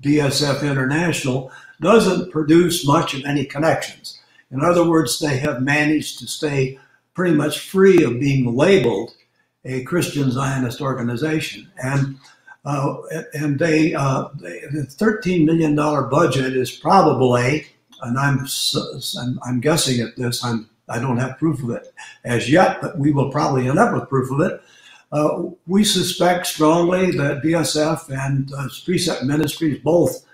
BSF 0.00 0.62
International 0.62 1.50
doesn't 1.80 2.30
produce 2.30 2.86
much 2.86 3.14
of 3.14 3.24
any 3.24 3.44
connections. 3.46 4.20
In 4.50 4.62
other 4.62 4.88
words, 4.88 5.18
they 5.18 5.38
have 5.38 5.62
managed 5.62 6.18
to 6.18 6.26
stay 6.26 6.78
pretty 7.14 7.34
much 7.34 7.60
free 7.60 8.02
of 8.02 8.20
being 8.20 8.54
labeled 8.54 9.14
a 9.64 9.82
Christian 9.84 10.30
Zionist 10.30 10.80
organization. 10.80 11.70
And 11.82 12.18
uh, 12.64 12.96
and 13.32 13.58
they, 13.58 13.94
uh, 13.94 14.28
they, 14.34 14.60
the 14.70 14.82
$13 14.82 15.46
million 15.46 15.74
budget 15.74 16.54
is 16.54 16.70
probably, 16.70 17.66
and 18.02 18.18
I'm, 18.18 18.46
I'm, 19.18 19.40
I'm 19.44 19.60
guessing 19.60 20.00
at 20.00 20.16
this, 20.16 20.44
I'm 20.44 20.70
I 20.90 20.98
don't 20.98 21.18
have 21.18 21.38
proof 21.38 21.62
of 21.62 21.70
it 21.70 21.94
as 22.24 22.50
yet, 22.50 22.82
but 22.82 22.98
we 22.98 23.12
will 23.12 23.30
probably 23.30 23.68
end 23.68 23.78
up 23.78 23.94
with 23.94 24.08
proof 24.08 24.30
of 24.30 24.40
it. 24.40 24.60
Uh, 25.12 25.50
we 25.66 25.84
suspect 25.84 26.46
strongly 26.46 27.10
that 27.12 27.42
BSF 27.42 28.10
and 28.10 28.52
uh, 28.52 28.68
Precept 28.84 29.24
Ministries 29.24 29.80
both 29.82 30.24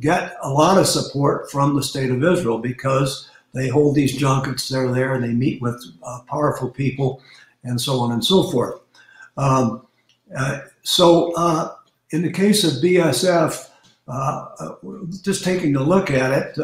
get 0.00 0.36
a 0.42 0.48
lot 0.48 0.78
of 0.78 0.86
support 0.86 1.50
from 1.50 1.74
the 1.74 1.82
state 1.82 2.10
of 2.10 2.24
Israel 2.24 2.58
because 2.58 3.28
they 3.52 3.68
hold 3.68 3.94
these 3.94 4.16
junkets, 4.16 4.68
they're 4.68 4.90
there, 4.90 5.14
and 5.14 5.22
they 5.22 5.32
meet 5.32 5.62
with 5.62 5.80
uh, 6.02 6.20
powerful 6.26 6.70
people, 6.70 7.22
and 7.62 7.80
so 7.80 8.00
on 8.00 8.10
and 8.12 8.24
so 8.24 8.50
forth. 8.50 8.80
Um, 9.36 9.86
uh, 10.36 10.60
so, 10.82 11.32
uh, 11.36 11.74
in 12.10 12.22
the 12.22 12.32
case 12.32 12.64
of 12.64 12.82
BSF, 12.82 13.68
just 15.22 15.44
taking 15.44 15.76
a 15.76 15.82
look 15.82 16.10
at 16.10 16.32
it, 16.32 16.58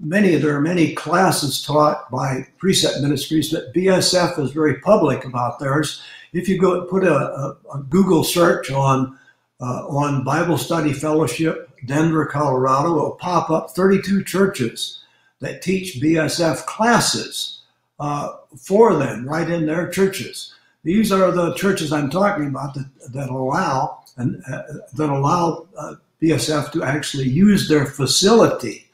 many 0.00 0.34
there 0.36 0.56
are 0.56 0.60
many 0.60 0.94
classes 0.94 1.62
taught 1.62 2.10
by 2.10 2.46
precept 2.58 3.00
ministries 3.00 3.52
but 3.52 3.72
bsf 3.72 4.38
is 4.38 4.50
very 4.50 4.80
public 4.80 5.24
about 5.24 5.58
theirs. 5.58 6.02
If 6.32 6.48
you 6.48 6.58
go 6.58 6.84
put 6.86 7.04
a, 7.04 7.14
a, 7.14 7.56
a 7.74 7.82
google 7.88 8.24
search 8.24 8.70
on 8.70 9.18
uh, 9.60 9.86
on 9.86 10.24
bible 10.24 10.58
study 10.58 10.92
fellowship 10.92 11.70
denver 11.86 12.26
colorado 12.26 12.90
it 12.92 13.02
will 13.02 13.10
pop 13.12 13.50
up 13.50 13.70
32 13.70 14.24
churches 14.24 15.02
that 15.40 15.62
teach 15.62 16.00
bsf 16.00 16.64
classes 16.66 17.60
uh, 18.00 18.32
for 18.58 18.96
them 18.96 19.28
right 19.28 19.48
in 19.48 19.66
their 19.66 19.88
churches. 19.88 20.52
These 20.82 21.12
are 21.12 21.30
the 21.30 21.54
churches 21.54 21.92
i'm 21.92 22.10
talking 22.10 22.46
about 22.48 22.74
that, 22.74 22.90
that 23.12 23.30
allow 23.30 24.03
and 24.16 24.42
uh, 24.50 24.62
that 24.94 25.10
allow 25.10 25.66
uh, 25.76 25.94
bsf 26.22 26.70
to 26.72 26.82
actually 26.82 27.28
use 27.28 27.68
their 27.68 27.86
facility 27.86 28.90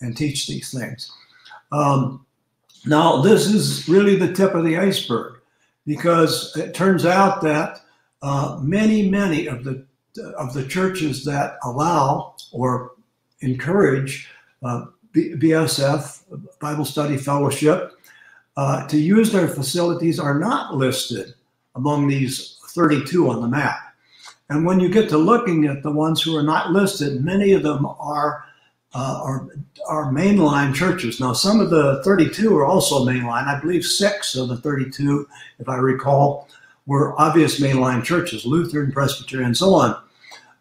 and 0.00 0.16
teach 0.16 0.46
these 0.46 0.72
things. 0.72 1.10
Um, 1.70 2.26
now, 2.84 3.22
this 3.22 3.46
is 3.46 3.88
really 3.88 4.16
the 4.16 4.32
tip 4.32 4.54
of 4.54 4.64
the 4.64 4.76
iceberg 4.76 5.38
because 5.86 6.56
it 6.56 6.74
turns 6.74 7.06
out 7.06 7.40
that 7.42 7.80
uh, 8.22 8.58
many, 8.62 9.08
many 9.08 9.46
of 9.46 9.64
the 9.64 9.86
of 10.36 10.52
the 10.52 10.66
churches 10.66 11.24
that 11.24 11.56
allow 11.64 12.34
or 12.52 12.92
encourage 13.40 14.28
uh, 14.62 14.84
BSF 15.14 16.20
Bible 16.60 16.84
Study 16.84 17.16
Fellowship 17.16 17.92
uh, 18.56 18.86
to 18.88 18.98
use 18.98 19.32
their 19.32 19.48
facilities 19.48 20.20
are 20.20 20.38
not 20.38 20.74
listed 20.74 21.34
among 21.74 22.08
these 22.08 22.58
32 22.68 23.30
on 23.30 23.40
the 23.40 23.48
map. 23.48 23.91
And 24.52 24.66
when 24.66 24.80
you 24.80 24.90
get 24.90 25.08
to 25.08 25.18
looking 25.18 25.64
at 25.64 25.82
the 25.82 25.90
ones 25.90 26.20
who 26.20 26.36
are 26.36 26.42
not 26.42 26.72
listed, 26.72 27.24
many 27.24 27.52
of 27.52 27.62
them 27.62 27.86
are 27.86 28.44
uh, 28.94 29.20
are, 29.24 29.48
are 29.88 30.12
mainline 30.12 30.74
churches. 30.74 31.18
Now, 31.18 31.32
some 31.32 31.60
of 31.60 31.70
the 31.70 32.02
32 32.04 32.54
are 32.58 32.66
also 32.66 33.06
mainline. 33.06 33.46
I 33.46 33.58
believe 33.58 33.86
six 33.86 34.36
of 34.36 34.48
the 34.48 34.58
32, 34.58 35.26
if 35.58 35.66
I 35.66 35.76
recall, 35.76 36.46
were 36.84 37.18
obvious 37.18 37.58
mainline 37.58 38.04
churches, 38.04 38.44
Lutheran, 38.44 38.92
Presbyterian, 38.92 39.46
and 39.46 39.56
so 39.56 39.72
on. 39.72 39.96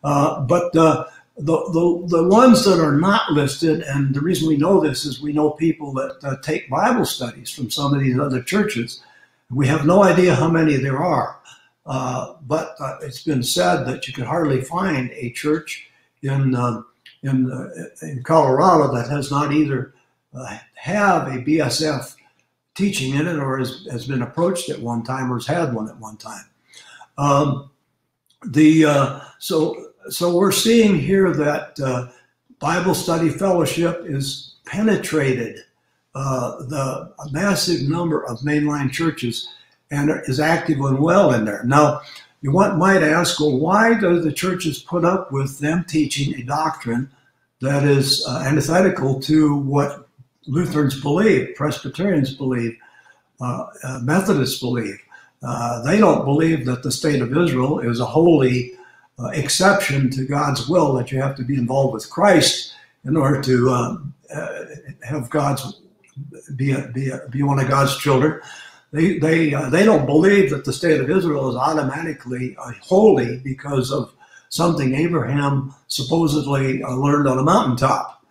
Uh, 0.05 0.39
but 0.39 0.71
the, 0.71 1.09
the, 1.35 2.05
the 2.07 2.23
ones 2.29 2.63
that 2.63 2.79
are 2.79 2.95
not 2.95 3.33
listed, 3.33 3.81
and 3.81 4.15
the 4.15 4.21
reason 4.21 4.47
we 4.47 4.55
know 4.55 4.79
this 4.79 5.03
is 5.03 5.21
we 5.21 5.33
know 5.33 5.49
people 5.51 5.91
that 5.95 6.17
uh, 6.23 6.37
take 6.41 6.69
Bible 6.69 7.05
studies 7.05 7.51
from 7.51 7.69
some 7.69 7.93
of 7.93 7.99
these 7.99 8.17
other 8.17 8.41
churches. 8.41 9.03
We 9.49 9.67
have 9.67 9.85
no 9.85 10.03
idea 10.03 10.35
how 10.35 10.49
many 10.49 10.77
there 10.77 11.03
are. 11.03 11.40
Uh, 11.85 12.35
but 12.41 12.75
uh, 12.79 12.97
it's 13.01 13.23
been 13.23 13.43
said 13.43 13.83
that 13.85 14.07
you 14.07 14.13
could 14.13 14.25
hardly 14.25 14.61
find 14.61 15.09
a 15.11 15.31
church 15.31 15.89
in 16.21 16.55
um, 16.55 16.85
in, 17.23 17.51
uh, 17.51 17.69
in 18.01 18.23
Colorado 18.23 18.93
that 18.93 19.09
has 19.09 19.29
not 19.29 19.53
either 19.53 19.93
uh, 20.33 20.57
have 20.73 21.27
a 21.27 21.41
BSF 21.41 22.15
teaching 22.73 23.15
in 23.15 23.27
it 23.27 23.37
or 23.37 23.59
has, 23.59 23.87
has 23.91 24.07
been 24.07 24.23
approached 24.23 24.69
at 24.69 24.79
one 24.79 25.03
time 25.03 25.31
or 25.31 25.35
has 25.35 25.45
had 25.45 25.73
one 25.73 25.87
at 25.87 25.99
one 25.99 26.17
time. 26.17 26.45
Um, 27.17 27.69
the 28.47 28.85
uh, 28.85 29.19
so 29.39 29.91
so 30.09 30.35
we're 30.35 30.51
seeing 30.51 30.97
here 30.97 31.31
that 31.31 32.11
Bible 32.59 32.93
Study 32.93 33.29
Fellowship 33.29 34.03
is 34.05 34.55
penetrated 34.65 35.57
uh, 36.13 36.57
the 36.63 37.13
massive 37.31 37.89
number 37.89 38.25
of 38.25 38.39
mainline 38.39 38.91
churches 38.91 39.49
and 39.91 40.09
is 40.25 40.39
active 40.39 40.79
and 40.79 40.99
well 40.99 41.33
in 41.33 41.45
there. 41.45 41.63
Now, 41.63 42.01
you 42.41 42.51
want, 42.51 42.77
might 42.77 43.03
ask, 43.03 43.39
well, 43.39 43.57
why 43.57 43.99
do 43.99 44.19
the 44.19 44.31
churches 44.31 44.79
put 44.79 45.05
up 45.05 45.31
with 45.31 45.59
them 45.59 45.85
teaching 45.87 46.33
a 46.35 46.43
doctrine 46.43 47.11
that 47.59 47.83
is 47.83 48.25
uh, 48.27 48.43
antithetical 48.47 49.21
to 49.21 49.55
what 49.55 50.07
Lutherans 50.47 50.99
believe, 50.99 51.55
Presbyterians 51.55 52.33
believe, 52.33 52.75
uh, 53.39 53.67
uh, 53.83 53.99
Methodists 54.01 54.59
believe? 54.59 54.97
Uh, 55.43 55.83
they 55.83 55.99
don't 55.99 56.25
believe 56.25 56.65
that 56.65 56.83
the 56.83 56.91
state 56.91 57.21
of 57.21 57.35
Israel 57.35 57.79
is 57.79 57.99
a 57.99 58.05
holy 58.05 58.73
uh, 59.19 59.27
exception 59.27 60.09
to 60.11 60.25
God's 60.25 60.67
will, 60.67 60.93
that 60.93 61.11
you 61.11 61.21
have 61.21 61.35
to 61.35 61.43
be 61.43 61.55
involved 61.55 61.93
with 61.93 62.09
Christ 62.09 62.73
in 63.05 63.17
order 63.17 63.41
to 63.41 63.69
um, 63.69 64.13
uh, 64.33 64.65
have 65.03 65.29
God's 65.29 65.79
be, 66.55 66.71
a, 66.71 66.87
be, 66.87 67.09
a, 67.09 67.27
be 67.29 67.43
one 67.43 67.59
of 67.59 67.69
God's 67.69 67.97
children. 67.97 68.39
They, 68.91 69.19
they, 69.19 69.53
uh, 69.53 69.69
they 69.69 69.85
don't 69.85 70.05
believe 70.05 70.49
that 70.49 70.65
the 70.65 70.73
state 70.73 70.99
of 70.99 71.09
Israel 71.09 71.49
is 71.49 71.55
automatically 71.55 72.55
uh, 72.59 72.71
holy 72.81 73.37
because 73.37 73.91
of 73.91 74.13
something 74.49 74.93
Abraham 74.95 75.73
supposedly 75.87 76.83
uh, 76.83 76.93
learned 76.95 77.27
on 77.27 77.39
a 77.39 77.43
mountaintop. 77.43 78.23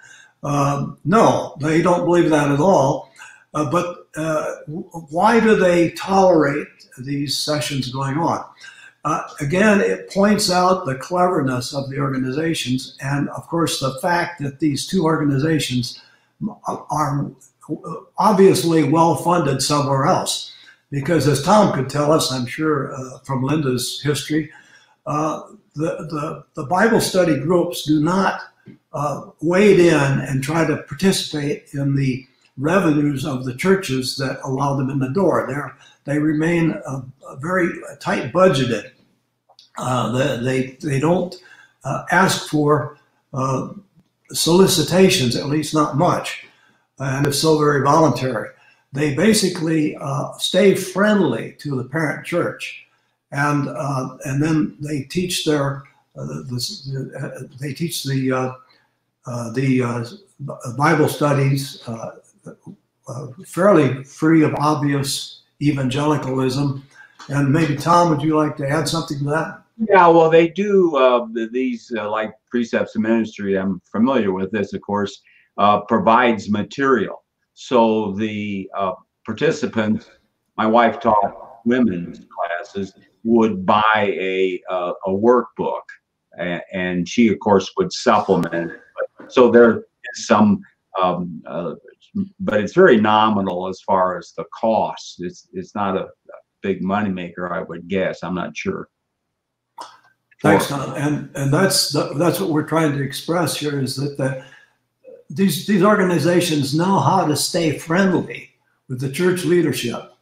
Um, 0.42 0.99
no, 1.05 1.57
they 1.61 1.83
don't 1.83 2.05
believe 2.05 2.31
that 2.31 2.51
at 2.51 2.61
all. 2.61 3.11
Uh, 3.53 3.70
but 3.70 4.07
uh, 4.16 4.55
why 4.66 5.40
do 5.40 5.57
they 5.57 5.90
tolerate 5.90 6.68
these 6.99 7.38
sessions 7.38 7.90
going 7.90 8.16
on? 8.16 8.44
Uh, 9.05 9.23
again, 9.40 9.81
it 9.81 10.11
points 10.11 10.51
out 10.51 10.85
the 10.85 10.94
cleverness 10.94 11.75
of 11.75 11.88
the 11.88 11.99
organizations, 11.99 12.99
and 13.01 13.31
of 13.31 13.46
course, 13.49 13.81
the 13.81 13.99
fact 14.01 14.42
that 14.42 14.61
these 14.61 14.87
two 14.87 15.05
organizations 15.05 16.03
are 16.66 17.31
obviously 18.19 18.85
well 18.85 19.17
funded 19.17 19.63
somewhere 19.63 20.07
else. 20.07 20.53
Because 20.91 21.29
as 21.29 21.43
Tom 21.43 21.73
could 21.73 21.89
tell 21.89 22.13
us, 22.13 22.33
I'm 22.33 22.47
sure 22.47 22.93
uh, 22.93 23.19
from 23.21 23.45
Linda's 23.45 24.01
history, 24.03 24.51
uh, 25.07 25.43
the, 25.75 25.97
the, 26.11 26.45
the, 26.55 26.65
Bible 26.65 27.01
study 27.01 27.39
groups 27.39 27.85
do 27.87 28.01
not 28.01 28.43
uh, 28.93 29.31
wade 29.41 29.79
in 29.79 29.95
and 29.95 30.43
try 30.43 30.67
to 30.67 30.79
participate 30.79 31.69
in 31.73 31.95
the 31.95 32.27
revenues 32.59 33.25
of 33.25 33.45
the 33.45 33.55
churches 33.55 34.17
that 34.17 34.41
allow 34.45 34.77
them 34.77 34.91
in 34.91 34.99
the 34.99 35.11
door. 35.11 35.47
They're, 35.49 35.77
they 36.05 36.19
remain 36.19 36.73
uh, 36.85 37.03
very 37.39 37.69
tight 38.01 38.33
budgeted. 38.33 38.91
Uh, 39.79 40.41
they, 40.43 40.77
they, 40.83 40.99
don't 40.99 41.35
uh, 41.85 42.05
ask 42.11 42.49
for 42.49 42.99
solicitations, 44.33 45.37
at 45.37 45.47
least 45.47 45.73
not 45.73 45.97
much 45.97 46.45
and 47.01 47.27
if 47.27 47.35
so, 47.35 47.59
very 47.59 47.83
voluntary. 47.83 48.51
They 48.93 49.15
basically 49.15 49.97
uh, 49.97 50.33
stay 50.39 50.75
friendly 50.75 51.57
to 51.61 51.77
the 51.77 51.89
parent 51.89 52.27
church, 52.27 52.87
and 53.33 53.69
uh, 53.69 54.17
and 54.25 54.43
then 54.43 54.77
they 54.81 55.03
teach 55.03 55.45
their 55.45 55.85
uh, 56.17 56.25
the, 56.25 57.13
uh, 57.19 57.47
they 57.61 57.73
teach 57.73 58.05
the 58.05 58.33
uh, 58.33 58.53
uh, 59.27 59.51
the 59.53 60.19
Bible 60.77 61.09
studies 61.09 61.83
fairly 63.47 64.05
free 64.05 64.43
of 64.43 64.55
obvious 64.57 65.43
evangelicalism. 65.63 66.87
And 67.29 67.53
maybe 67.53 67.77
Tom, 67.77 68.11
would 68.11 68.23
you 68.23 68.37
like 68.37 68.57
to 68.57 68.69
add 68.69 68.89
something 68.89 69.19
to 69.19 69.25
that? 69.25 69.63
Yeah, 69.89 70.09
well, 70.09 70.31
they 70.31 70.49
do 70.49 70.97
uh, 70.97 71.27
these 71.53 71.93
uh, 71.97 72.11
like 72.11 72.33
precepts 72.51 72.97
of 72.97 73.03
ministry. 73.03 73.57
I'm 73.57 73.81
familiar 73.91 74.33
with 74.33 74.51
this, 74.51 74.75
of 74.75 74.81
course 74.81 75.23
uh, 75.59 75.81
provides 75.83 76.51
material. 76.51 77.25
So 77.55 78.13
the 78.13 78.71
uh, 78.77 78.93
participants, 79.27 80.07
my 80.57 80.67
wife 80.67 81.01
taught 81.01 81.61
women's 81.65 82.21
classes, 82.21 82.95
would 83.25 83.67
buy 83.67 83.83
a, 83.97 84.63
uh, 84.71 84.93
a 85.07 85.11
workbook, 85.11 85.83
and, 86.39 86.63
and, 86.73 87.09
she, 87.09 87.29
of 87.29 87.39
course, 87.41 87.71
would 87.77 87.93
supplement 87.93 88.73
it. 88.73 88.81
So 89.29 89.51
there 89.51 89.79
is 89.79 90.27
some, 90.27 90.63
um, 91.01 91.43
uh, 91.47 91.75
but 92.39 92.61
it's 92.61 92.73
very 92.73 92.99
nominal 92.99 93.69
as 93.69 93.81
far 93.83 94.17
as 94.19 94.33
the 94.37 94.45
cost. 94.59 95.17
It's 95.19 95.49
it's 95.53 95.75
not 95.75 95.97
a, 95.97 96.05
a 96.05 96.39
big 96.63 96.83
moneymaker, 96.83 97.53
I 97.53 97.63
would 97.63 97.87
guess. 97.89 98.23
I'm 98.23 98.35
not 98.35 98.57
sure. 98.57 98.89
Thanks. 100.43 100.71
And 100.71 101.31
and 101.35 101.53
that's 101.53 101.93
that's 102.17 102.41
what 102.41 102.51
we're 102.51 102.67
trying 102.67 102.93
to 102.97 103.03
express 103.03 103.57
here 103.57 103.79
is 103.79 103.97
that 103.97 104.17
the 104.17 104.45
these 105.31 105.66
these 105.66 105.83
organizations 105.83 106.75
know 106.75 106.99
how 106.99 107.25
to 107.25 107.37
stay 107.37 107.79
friendly 107.79 108.51
with 108.88 109.01
the 109.01 109.11
church 109.11 109.45
leadership, 109.45 110.12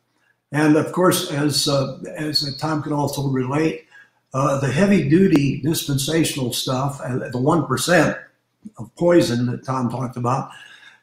and 0.53 0.77
of 0.77 0.93
course, 0.93 1.33
as 1.33 1.67
uh, 1.67 1.99
as 2.17 2.57
Tom 2.59 2.83
can 2.83 2.93
also 2.93 3.29
relate, 3.29 3.87
uh, 4.35 4.61
the 4.61 4.71
heavy 4.71 5.09
duty 5.09 5.61
dispensational 5.63 6.53
stuff, 6.53 7.01
uh, 7.01 7.29
the 7.31 7.41
one 7.41 7.67
percent 7.67 8.17
of 8.79 8.95
poison 8.97 9.47
that 9.47 9.65
Tom 9.65 9.91
talked 9.91 10.19
about, 10.19 10.51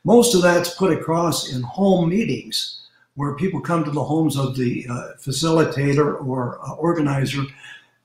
most 0.03 0.35
of 0.35 0.43
that's 0.43 0.75
put 0.75 0.91
across 0.91 1.51
in 1.51 1.63
home 1.63 2.09
meetings 2.09 2.83
where 3.15 3.33
people 3.33 3.61
come 3.61 3.83
to 3.83 3.91
the 3.91 4.03
homes 4.03 4.37
of 4.37 4.55
the 4.55 4.85
uh, 4.89 5.13
facilitator 5.19 6.23
or 6.27 6.59
uh, 6.61 6.73
organizer, 6.73 7.43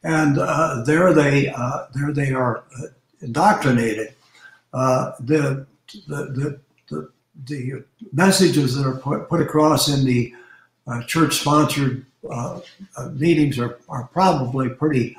and 0.03 0.39
uh, 0.39 0.83
there 0.87 1.13
they 1.13 1.53
there 1.95 2.13
they 2.13 2.33
are 2.33 2.65
indoctrinated. 3.21 4.15
the 4.73 5.67
the, 6.09 6.61
the, 6.89 7.11
the, 7.47 7.85
messages 8.13 8.75
that 8.75 8.87
are 8.87 8.97
put, 8.97 9.29
put 9.29 9.41
across 9.41 9.89
in 9.89 10.05
the 10.05 10.35
uh, 10.87 11.03
church 11.05 11.37
sponsored 11.41 12.05
uh, 12.29 12.61
uh, 12.97 13.09
meetings 13.11 13.59
are, 13.59 13.79
are 13.89 14.09
probably 14.13 14.69
pretty 14.69 15.17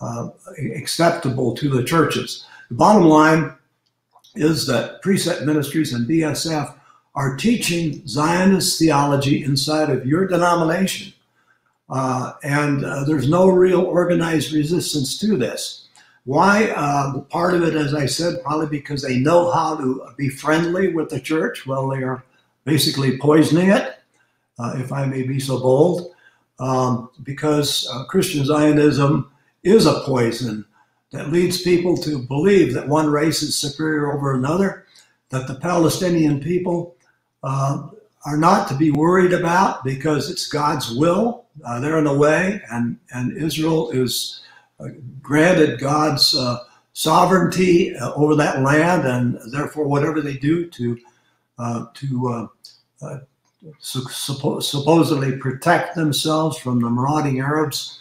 uh, 0.00 0.28
acceptable 0.76 1.54
to 1.54 1.68
the 1.68 1.82
churches. 1.82 2.46
The 2.68 2.74
bottom 2.74 3.04
line 3.04 3.54
is 4.34 4.66
that 4.66 5.00
Precept 5.02 5.42
Ministries 5.42 5.92
and 5.92 6.08
BSF 6.08 6.74
are 7.14 7.36
teaching 7.36 8.06
Zionist 8.06 8.78
theology 8.78 9.44
inside 9.44 9.90
of 9.90 10.06
your 10.06 10.26
denomination. 10.26 11.12
Uh, 11.88 12.32
and 12.42 12.84
uh, 12.84 13.04
there's 13.04 13.28
no 13.28 13.48
real 13.48 13.82
organized 13.82 14.52
resistance 14.52 15.18
to 15.18 15.36
this. 15.36 15.83
Why? 16.24 16.70
Uh, 16.70 17.20
part 17.22 17.54
of 17.54 17.62
it, 17.62 17.74
as 17.74 17.94
I 17.94 18.06
said, 18.06 18.42
probably 18.42 18.66
because 18.66 19.02
they 19.02 19.18
know 19.18 19.50
how 19.50 19.76
to 19.76 20.06
be 20.16 20.28
friendly 20.28 20.88
with 20.92 21.10
the 21.10 21.20
church. 21.20 21.66
Well, 21.66 21.88
they 21.88 22.02
are 22.02 22.24
basically 22.64 23.18
poisoning 23.18 23.70
it, 23.70 23.98
uh, 24.58 24.74
if 24.76 24.90
I 24.90 25.04
may 25.04 25.22
be 25.22 25.38
so 25.38 25.60
bold, 25.60 26.14
um, 26.58 27.10
because 27.22 27.88
uh, 27.92 28.04
Christian 28.04 28.44
Zionism 28.44 29.30
is 29.62 29.86
a 29.86 30.00
poison 30.00 30.64
that 31.12 31.30
leads 31.30 31.62
people 31.62 31.96
to 31.98 32.18
believe 32.18 32.72
that 32.74 32.88
one 32.88 33.08
race 33.10 33.42
is 33.42 33.56
superior 33.56 34.12
over 34.12 34.34
another, 34.34 34.86
that 35.28 35.46
the 35.46 35.54
Palestinian 35.56 36.40
people 36.40 36.96
uh, 37.42 37.88
are 38.24 38.36
not 38.38 38.66
to 38.68 38.74
be 38.74 38.90
worried 38.90 39.32
about 39.32 39.84
because 39.84 40.30
it's 40.30 40.48
God's 40.48 40.90
will. 40.96 41.44
Uh, 41.64 41.80
they're 41.80 41.98
in 41.98 42.04
the 42.04 42.16
way, 42.16 42.62
and, 42.70 42.98
and 43.12 43.36
Israel 43.36 43.90
is 43.90 44.40
granted 45.22 45.80
God's 45.80 46.34
uh, 46.34 46.58
sovereignty 46.92 47.96
uh, 47.96 48.12
over 48.14 48.34
that 48.36 48.62
land, 48.62 49.06
and 49.06 49.38
therefore, 49.52 49.86
whatever 49.86 50.20
they 50.20 50.36
do 50.36 50.68
to 50.70 50.98
uh, 51.58 51.86
to 51.94 52.50
suppo 53.80 54.62
supposedly 54.62 55.36
protect 55.36 55.94
themselves 55.94 56.58
from 56.58 56.80
the 56.80 56.90
marauding 56.90 57.40
Arabs 57.40 58.00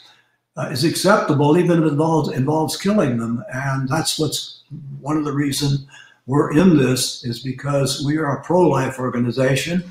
is 0.70 0.84
acceptable, 0.84 1.58
even 1.58 1.80
if 1.80 1.86
it 1.86 1.94
involves, 1.94 2.30
involves 2.30 2.78
killing 2.78 3.18
them. 3.18 3.44
And 3.54 3.88
that's 3.90 4.20
what's 4.20 4.64
one 5.00 5.18
of 5.18 5.26
the 5.26 5.32
reasons 5.32 5.86
we're 6.26 6.58
in 6.58 6.78
this 6.78 7.24
is 7.26 7.40
because 7.40 8.04
we 8.06 8.18
are 8.18 8.38
a 8.38 8.44
pro-life 8.44 9.00
organization. 9.00 9.84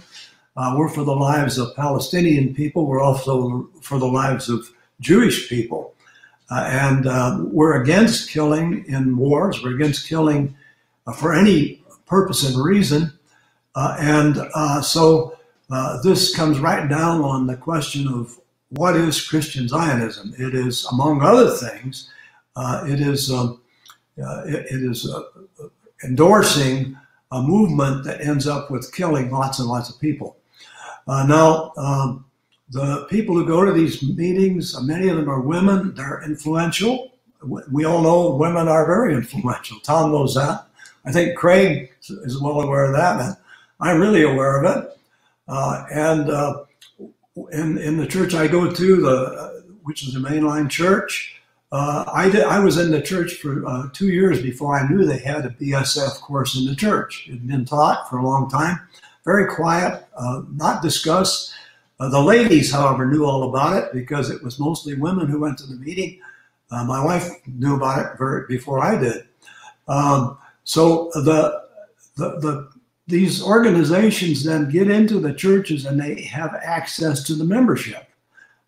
Uh, 0.56 0.74
we're 0.76 0.88
for 0.88 1.04
the 1.04 1.14
lives 1.14 1.58
of 1.58 1.74
Palestinian 1.76 2.54
people. 2.54 2.86
We're 2.86 3.02
also 3.02 3.68
for 3.80 3.98
the 3.98 4.06
lives 4.06 4.48
of 4.48 4.70
Jewish 5.00 5.48
people. 5.48 5.91
Uh, 6.52 6.64
and 6.64 7.06
uh, 7.06 7.38
we're 7.40 7.80
against 7.80 8.28
killing 8.28 8.84
in 8.86 9.16
wars. 9.16 9.62
We're 9.62 9.74
against 9.74 10.06
killing 10.06 10.54
uh, 11.06 11.12
for 11.14 11.32
any 11.32 11.82
purpose 12.04 12.44
and 12.46 12.62
reason. 12.62 13.10
Uh, 13.74 13.96
and 13.98 14.36
uh, 14.54 14.82
so 14.82 15.38
uh, 15.70 16.02
this 16.02 16.36
comes 16.36 16.58
right 16.58 16.86
down 16.90 17.22
on 17.22 17.46
the 17.46 17.56
question 17.56 18.06
of 18.06 18.38
what 18.68 18.96
is 18.96 19.26
Christian 19.26 19.66
Zionism? 19.66 20.34
It 20.38 20.54
is, 20.54 20.86
among 20.92 21.22
other 21.22 21.52
things, 21.52 22.10
it 22.86 23.00
is 23.00 23.30
um, 23.30 23.62
it, 24.18 24.66
it 24.70 24.90
is 24.90 25.10
endorsing 26.04 26.98
a 27.30 27.40
movement 27.40 28.04
that 28.04 28.20
ends 28.20 28.46
up 28.46 28.70
with 28.70 28.92
killing 28.92 29.30
lots 29.30 29.58
and 29.58 29.68
lots 29.68 29.88
of 29.88 29.98
people. 29.98 30.36
now. 31.06 31.72
Um, 31.78 32.26
the 32.72 33.06
people 33.10 33.34
who 33.34 33.46
go 33.46 33.64
to 33.64 33.72
these 33.72 34.02
meetings, 34.02 34.80
many 34.82 35.08
of 35.08 35.16
them 35.16 35.28
are 35.28 35.40
women. 35.40 35.94
They're 35.94 36.22
influential. 36.24 37.12
We 37.70 37.84
all 37.84 38.02
know 38.02 38.34
women 38.36 38.66
are 38.66 38.86
very 38.86 39.14
influential. 39.14 39.78
Tom 39.80 40.10
knows 40.12 40.34
that. 40.34 40.66
I 41.04 41.12
think 41.12 41.36
Craig 41.36 41.92
is 42.08 42.40
well 42.40 42.62
aware 42.62 42.84
of 42.84 42.92
that, 42.92 43.20
and 43.20 43.36
I'm 43.80 44.00
really 44.00 44.22
aware 44.22 44.62
of 44.62 44.76
it. 44.76 44.98
Uh, 45.48 45.84
and 45.92 46.30
uh, 46.30 46.64
in, 47.52 47.76
in 47.78 47.96
the 47.98 48.06
church 48.06 48.34
I 48.34 48.46
go 48.46 48.70
to, 48.70 49.00
the 49.00 49.64
which 49.82 50.06
is 50.06 50.14
a 50.14 50.20
mainline 50.20 50.70
church, 50.70 51.40
uh, 51.72 52.04
I, 52.12 52.30
did, 52.30 52.44
I 52.44 52.60
was 52.60 52.78
in 52.78 52.90
the 52.90 53.02
church 53.02 53.34
for 53.34 53.66
uh, 53.66 53.88
two 53.92 54.08
years 54.08 54.40
before 54.40 54.78
I 54.78 54.88
knew 54.88 55.04
they 55.04 55.18
had 55.18 55.44
a 55.44 55.50
BSF 55.50 56.20
course 56.20 56.56
in 56.56 56.66
the 56.66 56.76
church. 56.76 57.26
It 57.26 57.32
had 57.32 57.48
been 57.48 57.64
taught 57.64 58.08
for 58.08 58.18
a 58.18 58.24
long 58.24 58.48
time. 58.48 58.78
Very 59.24 59.52
quiet, 59.52 60.06
uh, 60.16 60.42
not 60.52 60.82
discussed. 60.82 61.52
Uh, 62.00 62.08
the 62.08 62.20
ladies, 62.20 62.72
however, 62.72 63.06
knew 63.06 63.24
all 63.24 63.48
about 63.48 63.76
it 63.76 63.92
because 63.92 64.30
it 64.30 64.42
was 64.42 64.58
mostly 64.58 64.94
women 64.94 65.28
who 65.28 65.40
went 65.40 65.58
to 65.58 65.66
the 65.66 65.76
meeting. 65.76 66.20
Uh, 66.70 66.84
my 66.84 67.04
wife 67.04 67.28
knew 67.46 67.76
about 67.76 68.16
it 68.20 68.48
before 68.48 68.80
I 68.80 68.98
did. 68.98 69.26
Um, 69.88 70.38
so 70.64 71.10
the, 71.14 71.62
the, 72.16 72.38
the, 72.40 72.70
these 73.06 73.42
organizations 73.42 74.44
then 74.44 74.70
get 74.70 74.90
into 74.90 75.20
the 75.20 75.34
churches 75.34 75.84
and 75.86 76.00
they 76.00 76.22
have 76.22 76.54
access 76.62 77.22
to 77.24 77.34
the 77.34 77.44
membership. 77.44 78.08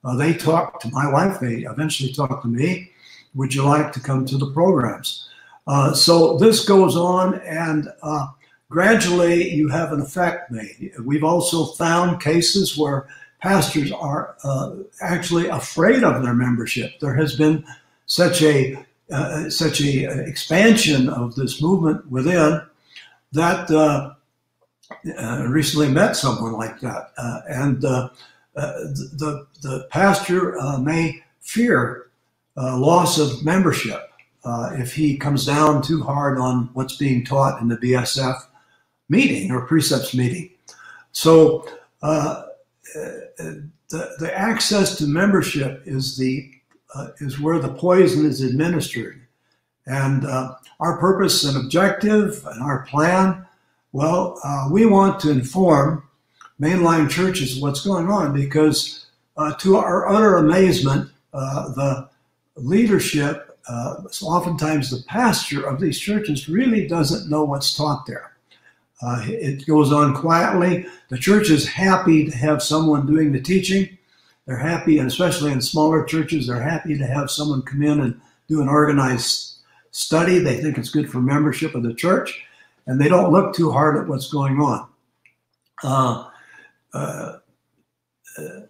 Uh, 0.04 0.16
they 0.16 0.34
talk 0.34 0.80
to 0.80 0.90
my 0.90 1.10
wife, 1.10 1.40
they 1.40 1.64
eventually 1.64 2.12
talk 2.12 2.42
to 2.42 2.48
me. 2.48 2.90
Would 3.34 3.54
you 3.54 3.64
like 3.64 3.90
to 3.92 4.00
come 4.00 4.26
to 4.26 4.37
the 4.37 4.52
programs? 4.52 5.28
Uh, 5.66 5.94
so 5.94 6.37
this 6.37 6.64
goes 6.66 6.94
on, 6.94 7.40
and 7.40 7.88
uh, 8.02 8.28
gradually 8.74 9.54
you 9.54 9.68
have 9.68 9.92
an 9.92 10.00
effect 10.00 10.50
made. 10.50 10.92
We've 11.00 11.22
also 11.22 11.64
found 11.64 12.20
cases 12.20 12.76
where 12.76 13.06
pastors 13.40 13.92
are 13.92 14.34
uh, 14.42 14.72
actually 15.00 15.46
afraid 15.46 16.02
of 16.02 16.24
their 16.24 16.34
membership. 16.34 16.98
There 16.98 17.14
has 17.14 17.37
been 17.37 17.64
such 18.06 18.42
a 18.42 18.76
uh, 19.12 19.48
such 19.48 19.80
a 19.80 20.26
expansion 20.26 21.08
of 21.08 21.37
this 21.37 21.62
movement 21.62 22.10
within 22.10 22.62
that 23.30 23.70
uh, 23.70 24.14
uh, 25.18 25.46
recently 25.46 25.88
met 25.88 26.16
someone 26.16 26.54
like 26.54 26.80
that, 26.80 27.12
uh, 27.16 27.40
and 27.48 27.84
uh, 27.84 28.08
the 28.54 29.46
the 29.62 29.87
pastor 29.90 30.58
may 30.80 31.22
fear 31.40 32.08
loss 32.56 33.18
of 33.18 33.44
membership 33.44 34.10
if 34.72 34.94
he 34.94 35.16
comes 35.16 35.46
down 35.46 35.80
too 35.80 36.02
hard 36.02 36.38
on 36.38 36.70
what's 36.72 36.96
being 36.96 37.24
taught 37.24 37.62
in 37.62 37.68
the 37.68 37.76
BSF 37.76 38.40
meeting 39.08 39.50
or 39.50 39.66
precepts 39.66 40.14
meeting. 40.14 40.50
So 41.12 41.68
the 42.92 44.14
the 44.18 44.32
access 44.34 44.96
to 44.98 45.06
membership 45.06 45.82
is 45.86 46.16
the 46.16 46.50
uh, 46.94 47.08
is 47.18 47.40
where 47.40 47.58
the 47.58 47.74
poison 47.74 48.24
is 48.24 48.40
administered. 48.40 49.20
And 49.86 50.24
uh, 50.24 50.54
our 50.80 50.98
purpose 50.98 51.44
and 51.44 51.56
objective 51.56 52.44
and 52.46 52.62
our 52.62 52.86
plan, 52.86 53.46
well, 53.92 54.40
uh, 54.44 54.68
we 54.70 54.86
want 54.86 55.20
to 55.20 55.30
inform 55.30 56.08
mainline 56.60 57.10
churches 57.10 57.60
what's 57.60 57.84
going 57.84 58.08
on 58.08 58.32
because, 58.32 59.06
uh, 59.36 59.54
to 59.56 59.76
our 59.76 60.08
utter 60.08 60.36
amazement, 60.36 61.10
uh, 61.34 61.68
the 61.72 62.08
leadership, 62.56 63.58
uh, 63.68 63.96
oftentimes 64.22 64.90
the 64.90 65.02
pastor 65.08 65.66
of 65.66 65.80
these 65.80 65.98
churches, 65.98 66.48
really 66.48 66.86
doesn't 66.86 67.28
know 67.28 67.44
what's 67.44 67.76
taught 67.76 68.06
there. 68.06 68.33
It 69.02 69.66
goes 69.66 69.92
on 69.92 70.14
quietly. 70.14 70.87
The 71.09 71.18
church 71.18 71.50
is 71.50 71.66
happy 71.66 72.30
to 72.30 72.37
have 72.37 72.62
someone 72.62 73.07
doing 73.07 73.33
the 73.33 73.40
teaching 73.40 73.98
they're 74.46 74.57
happy, 74.59 74.98
and 74.98 75.09
especially 75.09 75.52
in 75.52 75.61
smaller 75.61 76.04
churches, 76.04 76.46
they're 76.46 76.61
happy 76.61 76.98
to 76.98 77.07
have 77.07 77.30
someone 77.30 77.62
come 77.62 77.83
in 77.83 78.00
and 78.00 78.20
do 78.46 78.61
an 78.61 78.68
organized 78.68 79.57
study. 79.90 80.38
They 80.38 80.61
think 80.61 80.76
it's 80.76 80.90
good 80.90 81.11
for 81.11 81.20
membership 81.20 81.74
of 81.74 81.83
the 81.83 81.94
church, 81.94 82.44
and 82.87 83.00
they 83.00 83.09
don't 83.09 83.33
look 83.33 83.54
too 83.54 83.70
hard 83.70 83.96
at 83.96 84.07
what's 84.07 84.30
going 84.30 84.61
on. 84.61 84.88
Uh, 85.83 86.28
uh, 86.92 87.38
uh 88.38 88.61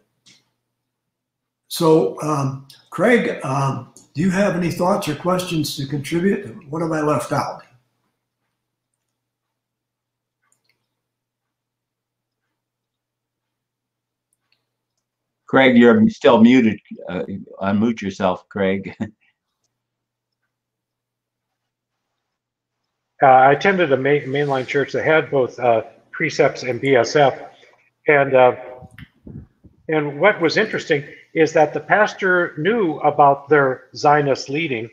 so, 1.69 2.21
um, 2.23 2.69
Craig, 2.91 3.45
um, 3.45 3.93
do 4.15 4.23
you 4.23 4.31
have 4.31 4.55
any 4.55 4.71
thoughts 4.71 5.09
or 5.09 5.17
questions 5.17 5.77
to 5.77 5.87
contribute? 5.89 6.71
What 6.71 6.83
have 6.83 6.93
I 6.93 7.01
left 7.01 7.33
out? 7.33 7.65
Craig, 15.47 15.77
you're 15.77 16.09
still 16.09 16.41
muted. 16.41 16.81
Uh, 17.09 17.25
unmute 17.63 18.01
yourself, 18.01 18.49
Craig. 18.49 18.95
uh, 23.23 23.27
I 23.27 23.53
attended 23.53 23.93
a 23.93 23.97
main, 23.97 24.23
mainline 24.23 24.67
church 24.67 24.93
that 24.93 25.05
had 25.05 25.31
both 25.31 25.59
uh, 25.59 25.83
precepts 26.11 26.63
and 26.63 26.81
BSF, 26.81 27.49
and 28.09 28.35
uh, 28.35 28.57
and 29.89 30.19
what 30.19 30.41
was 30.41 30.57
interesting 30.57 31.05
is 31.35 31.53
that 31.53 31.75
the 31.75 31.81
pastor 31.81 32.55
knew 32.57 32.99
about 33.01 33.49
their 33.49 33.85
Zionist 33.95 34.49
leading, 34.49 34.89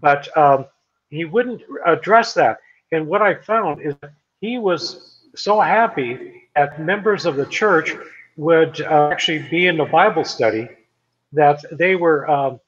but 0.00 0.36
um, 0.36 0.66
he 1.08 1.24
wouldn't 1.24 1.62
address 1.86 2.34
that. 2.34 2.58
And 2.90 3.06
what 3.06 3.22
I 3.22 3.34
found 3.34 3.80
is 3.80 3.94
he 4.40 4.58
was 4.58 5.20
so 5.34 5.60
happy 5.60 6.42
that 6.56 6.80
members 6.80 7.24
of 7.24 7.36
the 7.36 7.46
church 7.46 7.94
would 8.36 8.80
uh, 8.80 9.10
actually 9.10 9.46
be 9.50 9.66
in 9.66 9.76
the 9.76 9.84
Bible 9.84 10.24
study, 10.24 10.68
that 11.32 11.64
they 11.72 11.96
were. 11.96 12.28
Um, 12.28 12.60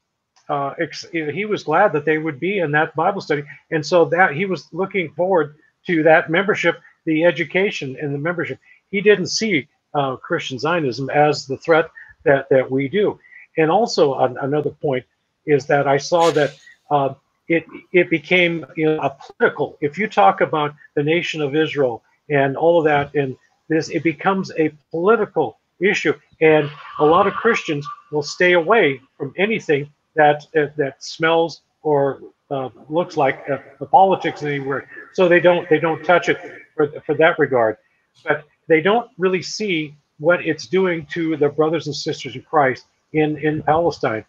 uh, 0.47 0.75
he 1.11 1.47
was 1.47 1.63
glad 1.63 1.95
that 1.95 2.05
they 2.05 2.19
would 2.19 2.39
be 2.39 2.59
in 2.59 2.71
that 2.73 2.95
Bible 2.95 3.23
study, 3.23 3.45
and 3.71 3.85
so 3.85 4.05
that 4.07 4.35
he 4.35 4.45
was 4.45 4.69
looking 4.73 5.11
forward 5.15 5.57
to 5.87 6.03
that 6.03 6.29
membership, 6.29 6.81
the 7.07 7.25
education 7.25 7.97
and 8.01 8.15
the 8.15 8.19
membership. 8.19 8.59
He 8.91 9.01
didn't 9.01 9.29
see 9.29 9.67
uh, 9.95 10.17
Christian 10.17 10.59
Zionism 10.59 11.09
as 11.09 11.47
the 11.47 11.57
threat 11.57 11.91
that 12.25 12.49
that 12.51 12.71
we 12.71 12.89
do. 12.89 13.19
And 13.57 13.71
also 13.71 14.15
another 14.15 14.71
point 14.71 15.05
is 15.47 15.67
that 15.67 15.87
I 15.87 15.97
saw 15.97 16.31
that 16.33 16.59
uh, 16.91 17.15
it 17.49 17.65
it 17.93 18.11
became 18.11 18.67
you 18.77 18.87
know, 18.87 18.99
a 19.01 19.11
political. 19.11 19.79
If 19.81 19.99
you 19.99 20.09
talk 20.09 20.41
about 20.41 20.75
the 20.95 21.03
nation 21.03 21.41
of 21.41 21.55
Israel 21.55 22.03
and 22.29 22.57
all 22.57 22.79
of 22.79 22.85
that, 22.85 23.15
and 23.15 23.37
this 23.69 23.89
it 23.89 24.03
becomes 24.03 24.51
a 24.59 24.73
political 24.91 25.59
issue, 25.81 26.15
and 26.41 26.71
a 26.99 27.05
lot 27.05 27.27
of 27.27 27.35
Christians 27.35 27.87
will 28.11 28.23
stay 28.23 28.53
away 28.53 29.01
from 29.17 29.33
anything 29.37 29.91
that 30.15 30.47
uh, 30.57 30.67
that 30.77 31.03
smells 31.03 31.63
or 31.83 32.21
uh, 32.51 32.69
looks 32.89 33.17
like 33.17 33.49
uh, 33.51 33.59
the 33.79 33.87
politics 33.87 34.43
anywhere. 34.43 34.89
So 35.13 35.29
they 35.29 35.41
don't 35.41 35.69
they 35.69 35.79
don't 35.79 36.05
touch 36.05 36.29
it 36.29 36.39
for 36.75 36.89
for 37.07 37.15
that 37.17 37.39
regard, 37.39 37.77
but 38.25 38.45
they 38.69 38.81
don't 38.81 39.11
really 39.19 39.43
see 39.43 39.95
what 40.19 40.45
it's 40.47 40.67
doing 40.67 41.07
to 41.07 41.37
their 41.37 41.51
brothers 41.51 41.87
and 41.87 41.97
sisters 41.97 42.37
in 42.37 42.43
Christ 42.43 42.87
in 43.13 43.39
in 43.39 43.63
Palestine, 43.63 44.25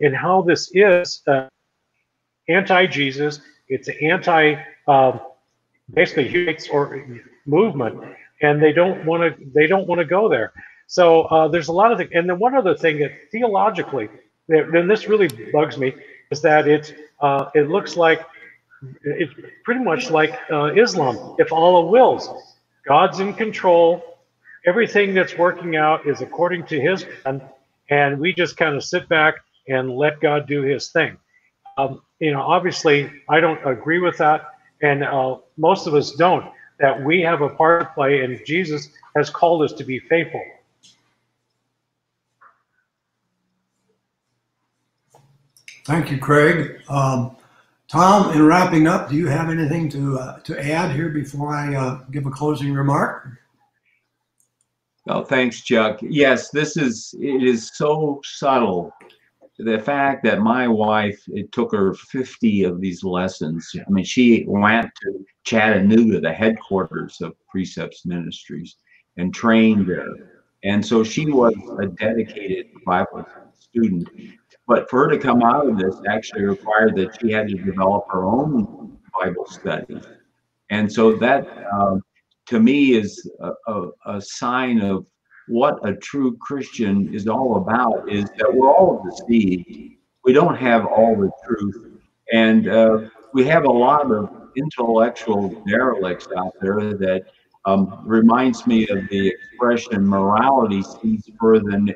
and 0.00 0.14
how 0.14 0.42
this 0.42 0.70
is 0.74 1.22
uh, 1.26 1.48
anti-Jesus. 2.48 3.40
It's 3.68 3.88
an 3.88 3.96
anti 4.02 4.54
um, 4.86 5.20
basically 5.92 6.28
human 6.28 6.56
or 6.72 7.04
movement 7.46 8.16
and 8.42 8.62
they 8.62 8.72
don't 8.72 9.04
want 9.06 9.22
to 9.22 9.44
they 9.54 9.66
don't 9.66 9.86
want 9.86 10.00
to 10.00 10.04
go 10.04 10.28
there. 10.28 10.52
So 10.86 11.22
uh, 11.22 11.48
there's 11.48 11.68
a 11.68 11.72
lot 11.72 11.92
of 11.92 11.98
things. 11.98 12.10
And 12.14 12.28
then 12.28 12.38
one 12.38 12.54
other 12.54 12.74
thing 12.74 12.98
that 13.00 13.12
theologically, 13.32 14.08
and 14.48 14.90
this 14.90 15.08
really 15.08 15.28
bugs 15.52 15.78
me, 15.78 15.94
is 16.30 16.42
that 16.42 16.68
it 16.68 16.94
uh, 17.20 17.46
it 17.54 17.68
looks 17.68 17.96
like 17.96 18.24
it's 19.02 19.32
pretty 19.64 19.82
much 19.82 20.10
like 20.10 20.38
uh, 20.50 20.72
Islam. 20.74 21.36
If 21.38 21.52
Allah 21.52 21.86
wills, 21.86 22.28
God's 22.86 23.20
in 23.20 23.34
control. 23.34 24.02
Everything 24.66 25.14
that's 25.14 25.36
working 25.38 25.76
out 25.76 26.06
is 26.08 26.22
according 26.22 26.66
to 26.66 26.80
His 26.80 27.06
plan, 27.22 27.40
and 27.88 28.18
we 28.18 28.32
just 28.32 28.56
kind 28.56 28.74
of 28.74 28.82
sit 28.82 29.08
back 29.08 29.36
and 29.68 29.90
let 29.92 30.20
God 30.20 30.48
do 30.48 30.62
His 30.62 30.90
thing. 30.90 31.16
Um, 31.78 32.02
you 32.18 32.32
know, 32.32 32.40
obviously, 32.40 33.10
I 33.28 33.40
don't 33.40 33.64
agree 33.64 34.00
with 34.00 34.18
that, 34.18 34.46
and 34.82 35.04
uh, 35.04 35.36
most 35.56 35.86
of 35.86 35.94
us 35.94 36.12
don't 36.12 36.46
that 36.78 37.02
we 37.02 37.20
have 37.20 37.42
a 37.42 37.48
part 37.48 37.80
to 37.82 37.86
play 37.94 38.20
and 38.20 38.40
Jesus 38.44 38.90
has 39.16 39.30
called 39.30 39.62
us 39.62 39.72
to 39.74 39.84
be 39.84 39.98
faithful. 39.98 40.42
Thank 45.86 46.10
you, 46.10 46.18
Craig. 46.18 46.80
Um, 46.88 47.36
Tom, 47.88 48.32
in 48.32 48.44
wrapping 48.44 48.88
up, 48.88 49.08
do 49.08 49.14
you 49.14 49.28
have 49.28 49.48
anything 49.48 49.88
to 49.90 50.18
uh, 50.18 50.38
to 50.40 50.60
add 50.60 50.90
here 50.90 51.08
before 51.08 51.54
I 51.54 51.76
uh, 51.76 52.02
give 52.10 52.26
a 52.26 52.30
closing 52.30 52.72
remark? 52.72 53.28
Well, 55.04 55.24
thanks, 55.24 55.60
Chuck. 55.62 56.00
Yes, 56.02 56.50
this 56.50 56.76
is 56.76 57.14
it 57.20 57.44
is 57.44 57.70
so 57.74 58.20
subtle 58.24 58.92
the 59.58 59.78
fact 59.78 60.22
that 60.24 60.40
my 60.40 60.68
wife, 60.68 61.22
it 61.28 61.50
took 61.52 61.72
her 61.72 61.94
50 61.94 62.64
of 62.64 62.80
these 62.80 63.02
lessons. 63.02 63.74
I 63.74 63.90
mean, 63.90 64.04
she 64.04 64.44
went 64.46 64.90
to 65.02 65.24
Chattanooga, 65.44 66.20
the 66.20 66.32
headquarters 66.32 67.20
of 67.22 67.34
Precepts 67.48 68.04
Ministries, 68.04 68.76
and 69.16 69.32
trained 69.32 69.88
there. 69.88 70.42
And 70.64 70.84
so 70.84 71.02
she 71.02 71.26
was 71.26 71.54
a 71.80 71.86
dedicated 71.86 72.66
Bible 72.84 73.26
student. 73.58 74.08
But 74.66 74.90
for 74.90 75.04
her 75.04 75.10
to 75.10 75.18
come 75.18 75.42
out 75.42 75.68
of 75.68 75.78
this 75.78 75.94
actually 76.08 76.44
required 76.44 76.96
that 76.96 77.18
she 77.20 77.30
had 77.30 77.48
to 77.48 77.54
develop 77.54 78.04
her 78.10 78.24
own 78.24 78.98
Bible 79.18 79.46
study. 79.46 80.00
And 80.70 80.92
so 80.92 81.16
that, 81.16 81.46
uh, 81.72 81.98
to 82.46 82.60
me, 82.60 82.94
is 82.94 83.30
a, 83.40 83.52
a, 83.68 83.88
a, 84.06 84.20
sign 84.20 84.80
of 84.80 85.06
what 85.48 85.78
a 85.86 85.94
true 85.94 86.36
Christian 86.38 87.14
is 87.14 87.26
all 87.26 87.56
about. 87.56 88.10
Is 88.10 88.24
that 88.38 88.52
we're 88.52 88.72
all 88.72 89.04
deceived. 89.04 89.94
We 90.24 90.32
don't 90.32 90.56
have 90.56 90.86
all 90.86 91.16
the 91.16 91.30
truth, 91.46 92.00
and 92.32 92.68
uh, 92.68 93.08
we 93.32 93.44
have 93.46 93.64
a 93.64 93.70
lot 93.70 94.10
of 94.10 94.30
intellectual 94.56 95.48
derelicts 95.66 96.28
out 96.36 96.52
there 96.60 96.94
that 96.94 97.26
um, 97.66 98.00
reminds 98.04 98.66
me 98.66 98.88
of 98.88 99.08
the 99.08 99.28
expression 99.28 100.06
morality 100.06 100.82
sees 100.82 101.28
further 101.38 101.70
than, 101.70 101.94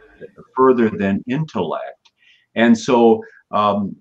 further 0.55 0.91
than 0.91 1.25
intellect. 1.29 2.11
And 2.57 2.77
so 2.77 3.23
um, 3.53 3.97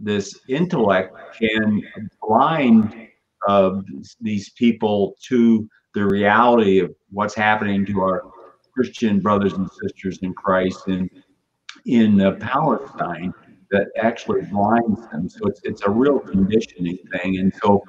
this 0.00 0.38
intellect 0.48 1.16
can 1.38 1.82
blind 2.22 3.08
uh, 3.46 3.80
these 4.20 4.50
people 4.50 5.16
to 5.28 5.68
the 5.94 6.06
reality 6.06 6.78
of 6.78 6.94
what's 7.10 7.34
happening 7.34 7.84
to 7.86 8.00
our 8.00 8.22
Christian 8.78 9.18
brothers 9.18 9.54
and 9.54 9.68
sisters 9.82 10.20
in 10.22 10.32
Christ 10.34 10.86
in 10.86 11.10
in 11.86 12.20
uh, 12.20 12.32
Palestine 12.34 13.34
that 13.72 13.88
actually 14.00 14.42
blinds 14.42 15.00
them. 15.08 15.28
So 15.28 15.48
it's 15.48 15.60
it's 15.64 15.82
a 15.82 15.90
real 15.90 16.20
conditioning 16.20 16.96
thing, 17.10 17.38
and 17.38 17.52
so 17.60 17.82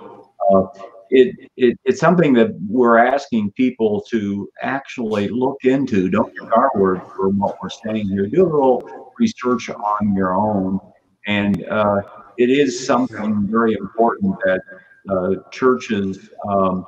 uh, 0.49 0.63
it, 1.11 1.35
it 1.57 1.77
it's 1.85 1.99
something 1.99 2.33
that 2.33 2.57
we're 2.67 2.97
asking 2.97 3.51
people 3.51 4.01
to 4.09 4.49
actually 4.63 5.27
look 5.27 5.57
into. 5.63 6.09
Don't 6.09 6.33
take 6.33 6.57
our 6.57 6.71
word 6.73 7.03
for 7.15 7.29
what 7.29 7.57
we're 7.61 7.69
saying 7.69 8.07
here. 8.07 8.25
Do 8.25 8.41
a 8.41 8.49
little 8.49 9.13
research 9.19 9.69
on 9.69 10.15
your 10.15 10.33
own, 10.33 10.79
and 11.27 11.67
uh, 11.67 12.01
it 12.39 12.49
is 12.49 12.83
something 12.83 13.45
very 13.47 13.73
important 13.73 14.35
that 14.43 14.61
uh, 15.07 15.35
churches 15.51 16.31
um, 16.49 16.83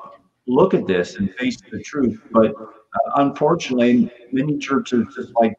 look 0.48 0.74
at 0.74 0.88
this 0.88 1.18
and 1.18 1.32
face 1.36 1.58
the 1.72 1.84
truth. 1.84 2.20
But 2.32 2.56
unfortunately, 3.16 4.12
many 4.32 4.58
churches, 4.58 5.08
just 5.16 5.32
like 5.36 5.54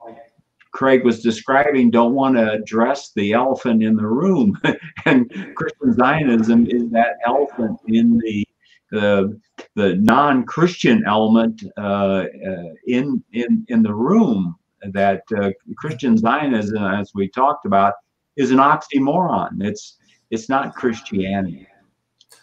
Craig 0.73 1.05
was 1.05 1.23
describing, 1.23 1.91
don't 1.91 2.15
want 2.15 2.37
to 2.37 2.53
address 2.53 3.13
the 3.15 3.33
elephant 3.33 3.83
in 3.83 3.95
the 3.97 4.07
room. 4.07 4.59
and 5.05 5.31
Christian 5.55 5.93
Zionism 5.93 6.67
is 6.67 6.91
that 6.91 7.17
elephant 7.27 7.79
in 7.87 8.19
the 8.19 8.47
the 8.91 9.41
the 9.75 9.95
non-Christian 9.97 11.03
element 11.07 11.63
uh, 11.79 11.81
uh, 11.81 12.73
in 12.87 13.23
in 13.33 13.65
in 13.69 13.83
the 13.83 13.95
room. 13.95 14.57
That 14.93 15.23
uh, 15.37 15.51
Christian 15.77 16.19
Zionism, 16.19 16.83
as 16.83 17.13
we 17.15 17.29
talked 17.29 17.67
about, 17.67 17.95
is 18.37 18.51
an 18.51 18.59
oxymoron. 18.59 19.63
It's 19.63 19.97
it's 20.31 20.49
not 20.49 20.75
Christianity. 20.75 21.69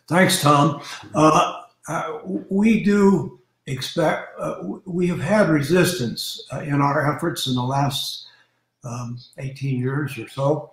Thanks, 0.07 0.41
Tom. 0.41 0.81
Uh, 1.13 1.61
uh, 1.87 2.19
we 2.49 2.83
do 2.83 3.38
expect 3.71 4.39
uh, 4.39 4.55
we 4.85 5.07
have 5.07 5.19
had 5.19 5.49
resistance 5.49 6.43
in 6.63 6.81
our 6.81 7.15
efforts 7.15 7.47
in 7.47 7.55
the 7.55 7.63
last 7.63 8.27
um, 8.83 9.19
18 9.37 9.79
years 9.79 10.17
or 10.17 10.27
so 10.29 10.71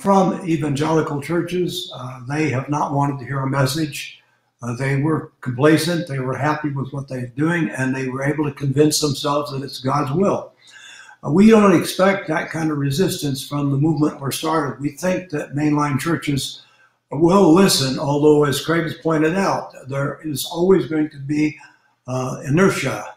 from 0.00 0.46
evangelical 0.46 1.20
churches. 1.20 1.92
they 2.28 2.50
have 2.50 2.68
not 2.68 2.92
wanted 2.92 3.18
to 3.18 3.24
hear 3.24 3.40
a 3.40 3.48
message 3.48 4.22
uh, 4.62 4.74
they 4.74 4.96
were 4.96 5.32
complacent, 5.40 6.06
they 6.06 6.20
were 6.20 6.36
happy 6.36 6.70
with 6.70 6.92
what 6.92 7.08
they're 7.08 7.26
doing, 7.26 7.68
and 7.70 7.94
they 7.94 8.08
were 8.08 8.22
able 8.22 8.44
to 8.44 8.52
convince 8.52 9.00
themselves 9.00 9.50
that 9.50 9.62
it's 9.62 9.80
God's 9.80 10.12
will. 10.12 10.52
Uh, 11.24 11.30
we 11.30 11.50
don't 11.50 11.78
expect 11.78 12.28
that 12.28 12.50
kind 12.50 12.70
of 12.70 12.78
resistance 12.78 13.46
from 13.46 13.72
the 13.72 13.76
movement 13.76 14.20
we're 14.20 14.30
started. 14.30 14.80
We 14.80 14.90
think 14.90 15.30
that 15.30 15.54
mainline 15.54 15.98
churches 15.98 16.62
will 17.10 17.52
listen, 17.52 17.98
although, 17.98 18.44
as 18.44 18.64
Craig 18.64 18.84
has 18.84 18.94
pointed 18.94 19.34
out, 19.34 19.74
there 19.88 20.20
is 20.22 20.46
always 20.46 20.86
going 20.86 21.10
to 21.10 21.18
be 21.18 21.58
uh, 21.60 21.71
inertia 22.46 23.14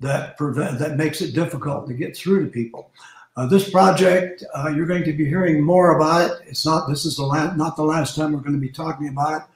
that 0.00 0.36
prevent 0.36 0.78
that 0.78 0.96
makes 0.96 1.20
it 1.22 1.34
difficult 1.34 1.86
to 1.88 1.94
get 1.94 2.16
through 2.16 2.44
to 2.44 2.50
people. 2.50 2.90
Uh, 3.36 3.46
this 3.46 3.70
project, 3.70 4.42
uh, 4.54 4.68
you're 4.74 4.86
going 4.86 5.04
to 5.04 5.12
be 5.12 5.26
hearing 5.26 5.62
more 5.62 5.96
about 5.96 6.30
it. 6.30 6.38
It's 6.46 6.64
not 6.64 6.88
this 6.88 7.04
is 7.04 7.16
the 7.16 7.54
not 7.56 7.76
the 7.76 7.82
last 7.82 8.16
time 8.16 8.32
we're 8.32 8.40
going 8.40 8.52
to 8.54 8.58
be 8.58 8.70
talking 8.70 9.08
about 9.08 9.42
it 9.42 9.48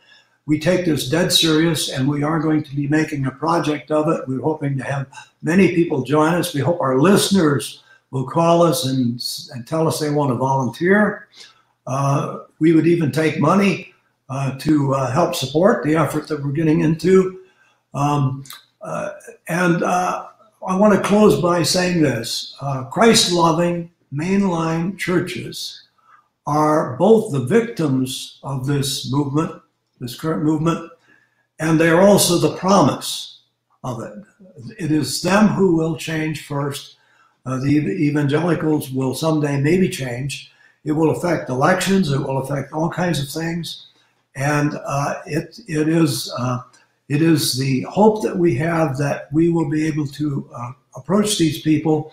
we 0.50 0.58
take 0.58 0.84
this 0.84 1.08
dead 1.08 1.32
serious 1.32 1.90
and 1.90 2.08
we 2.08 2.24
are 2.24 2.40
going 2.40 2.60
to 2.60 2.74
be 2.74 2.88
making 2.88 3.24
a 3.24 3.30
project 3.30 3.92
of 3.92 4.08
it. 4.08 4.26
We're 4.26 4.40
hoping 4.42 4.76
to 4.78 4.82
have 4.82 5.06
many 5.42 5.76
people 5.76 6.02
join 6.02 6.34
us. 6.34 6.52
We 6.52 6.60
hope 6.60 6.80
our 6.80 6.98
listeners 6.98 7.84
will 8.10 8.26
call 8.26 8.62
us 8.62 8.84
and, 8.84 9.22
and 9.54 9.64
tell 9.64 9.86
us 9.86 10.00
they 10.00 10.10
want 10.10 10.30
to 10.30 10.34
volunteer. 10.34 11.28
Uh, 11.86 12.40
we 12.58 12.72
would 12.72 12.88
even 12.88 13.12
take 13.12 13.38
money 13.38 13.94
uh, 14.28 14.58
to 14.58 14.92
uh, 14.92 15.12
help 15.12 15.36
support 15.36 15.84
the 15.84 15.94
effort 15.94 16.26
that 16.26 16.42
we're 16.42 16.50
getting 16.50 16.80
into. 16.80 17.42
Um, 17.94 18.42
uh, 18.42 18.59
and 18.82 19.82
uh, 19.82 20.26
I 20.66 20.76
want 20.76 20.94
to 20.94 21.08
close 21.08 21.40
by 21.40 21.62
saying 21.62 22.02
this 22.02 22.54
uh, 22.60 22.84
Christ 22.84 23.32
loving 23.32 23.90
mainline 24.12 24.98
churches 24.98 25.84
are 26.46 26.96
both 26.96 27.32
the 27.32 27.44
victims 27.44 28.40
of 28.42 28.66
this 28.66 29.10
movement 29.12 29.60
this 30.00 30.18
current 30.18 30.42
movement, 30.42 30.90
and 31.58 31.78
they 31.78 31.90
are 31.90 32.00
also 32.00 32.38
the 32.38 32.56
promise 32.56 33.42
of 33.84 34.02
it. 34.02 34.12
It 34.78 34.90
is 34.90 35.22
them 35.22 35.48
who 35.48 35.76
will 35.76 35.96
change 35.96 36.46
first. 36.46 36.96
Uh, 37.46 37.58
the 37.58 37.68
evangelicals 37.68 38.90
will 38.90 39.14
someday 39.14 39.60
maybe 39.60 39.88
change. 39.88 40.52
It 40.84 40.92
will 40.92 41.10
affect 41.10 41.50
elections. 41.50 42.10
It 42.10 42.18
will 42.18 42.38
affect 42.38 42.72
all 42.72 42.90
kinds 42.90 43.20
of 43.22 43.28
things, 43.28 43.86
and 44.34 44.78
uh, 44.84 45.20
it 45.26 45.60
it 45.68 45.88
is 45.88 46.32
uh, 46.38 46.62
it 47.10 47.20
is 47.20 47.58
the 47.58 47.82
hope 47.82 48.22
that 48.22 48.38
we 48.38 48.54
have 48.54 48.96
that 48.96 49.30
we 49.32 49.50
will 49.50 49.68
be 49.68 49.86
able 49.86 50.06
to 50.06 50.48
uh, 50.54 50.72
approach 50.96 51.36
these 51.36 51.60
people. 51.60 52.12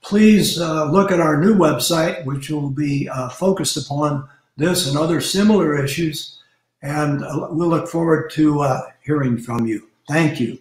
Please 0.00 0.58
uh, 0.58 0.90
look 0.90 1.12
at 1.12 1.20
our 1.20 1.38
new 1.38 1.54
website, 1.54 2.24
which 2.24 2.48
will 2.48 2.70
be 2.70 3.08
uh, 3.08 3.28
focused 3.28 3.76
upon 3.76 4.26
this 4.56 4.88
and 4.88 4.96
other 4.96 5.20
similar 5.20 5.76
issues 5.84 6.38
and 6.82 7.24
uh, 7.24 7.48
we'll 7.50 7.68
look 7.68 7.88
forward 7.88 8.30
to 8.30 8.60
uh, 8.60 8.82
hearing 9.04 9.38
from 9.38 9.66
you. 9.66 9.88
Thank 10.08 10.40
you. 10.40 10.58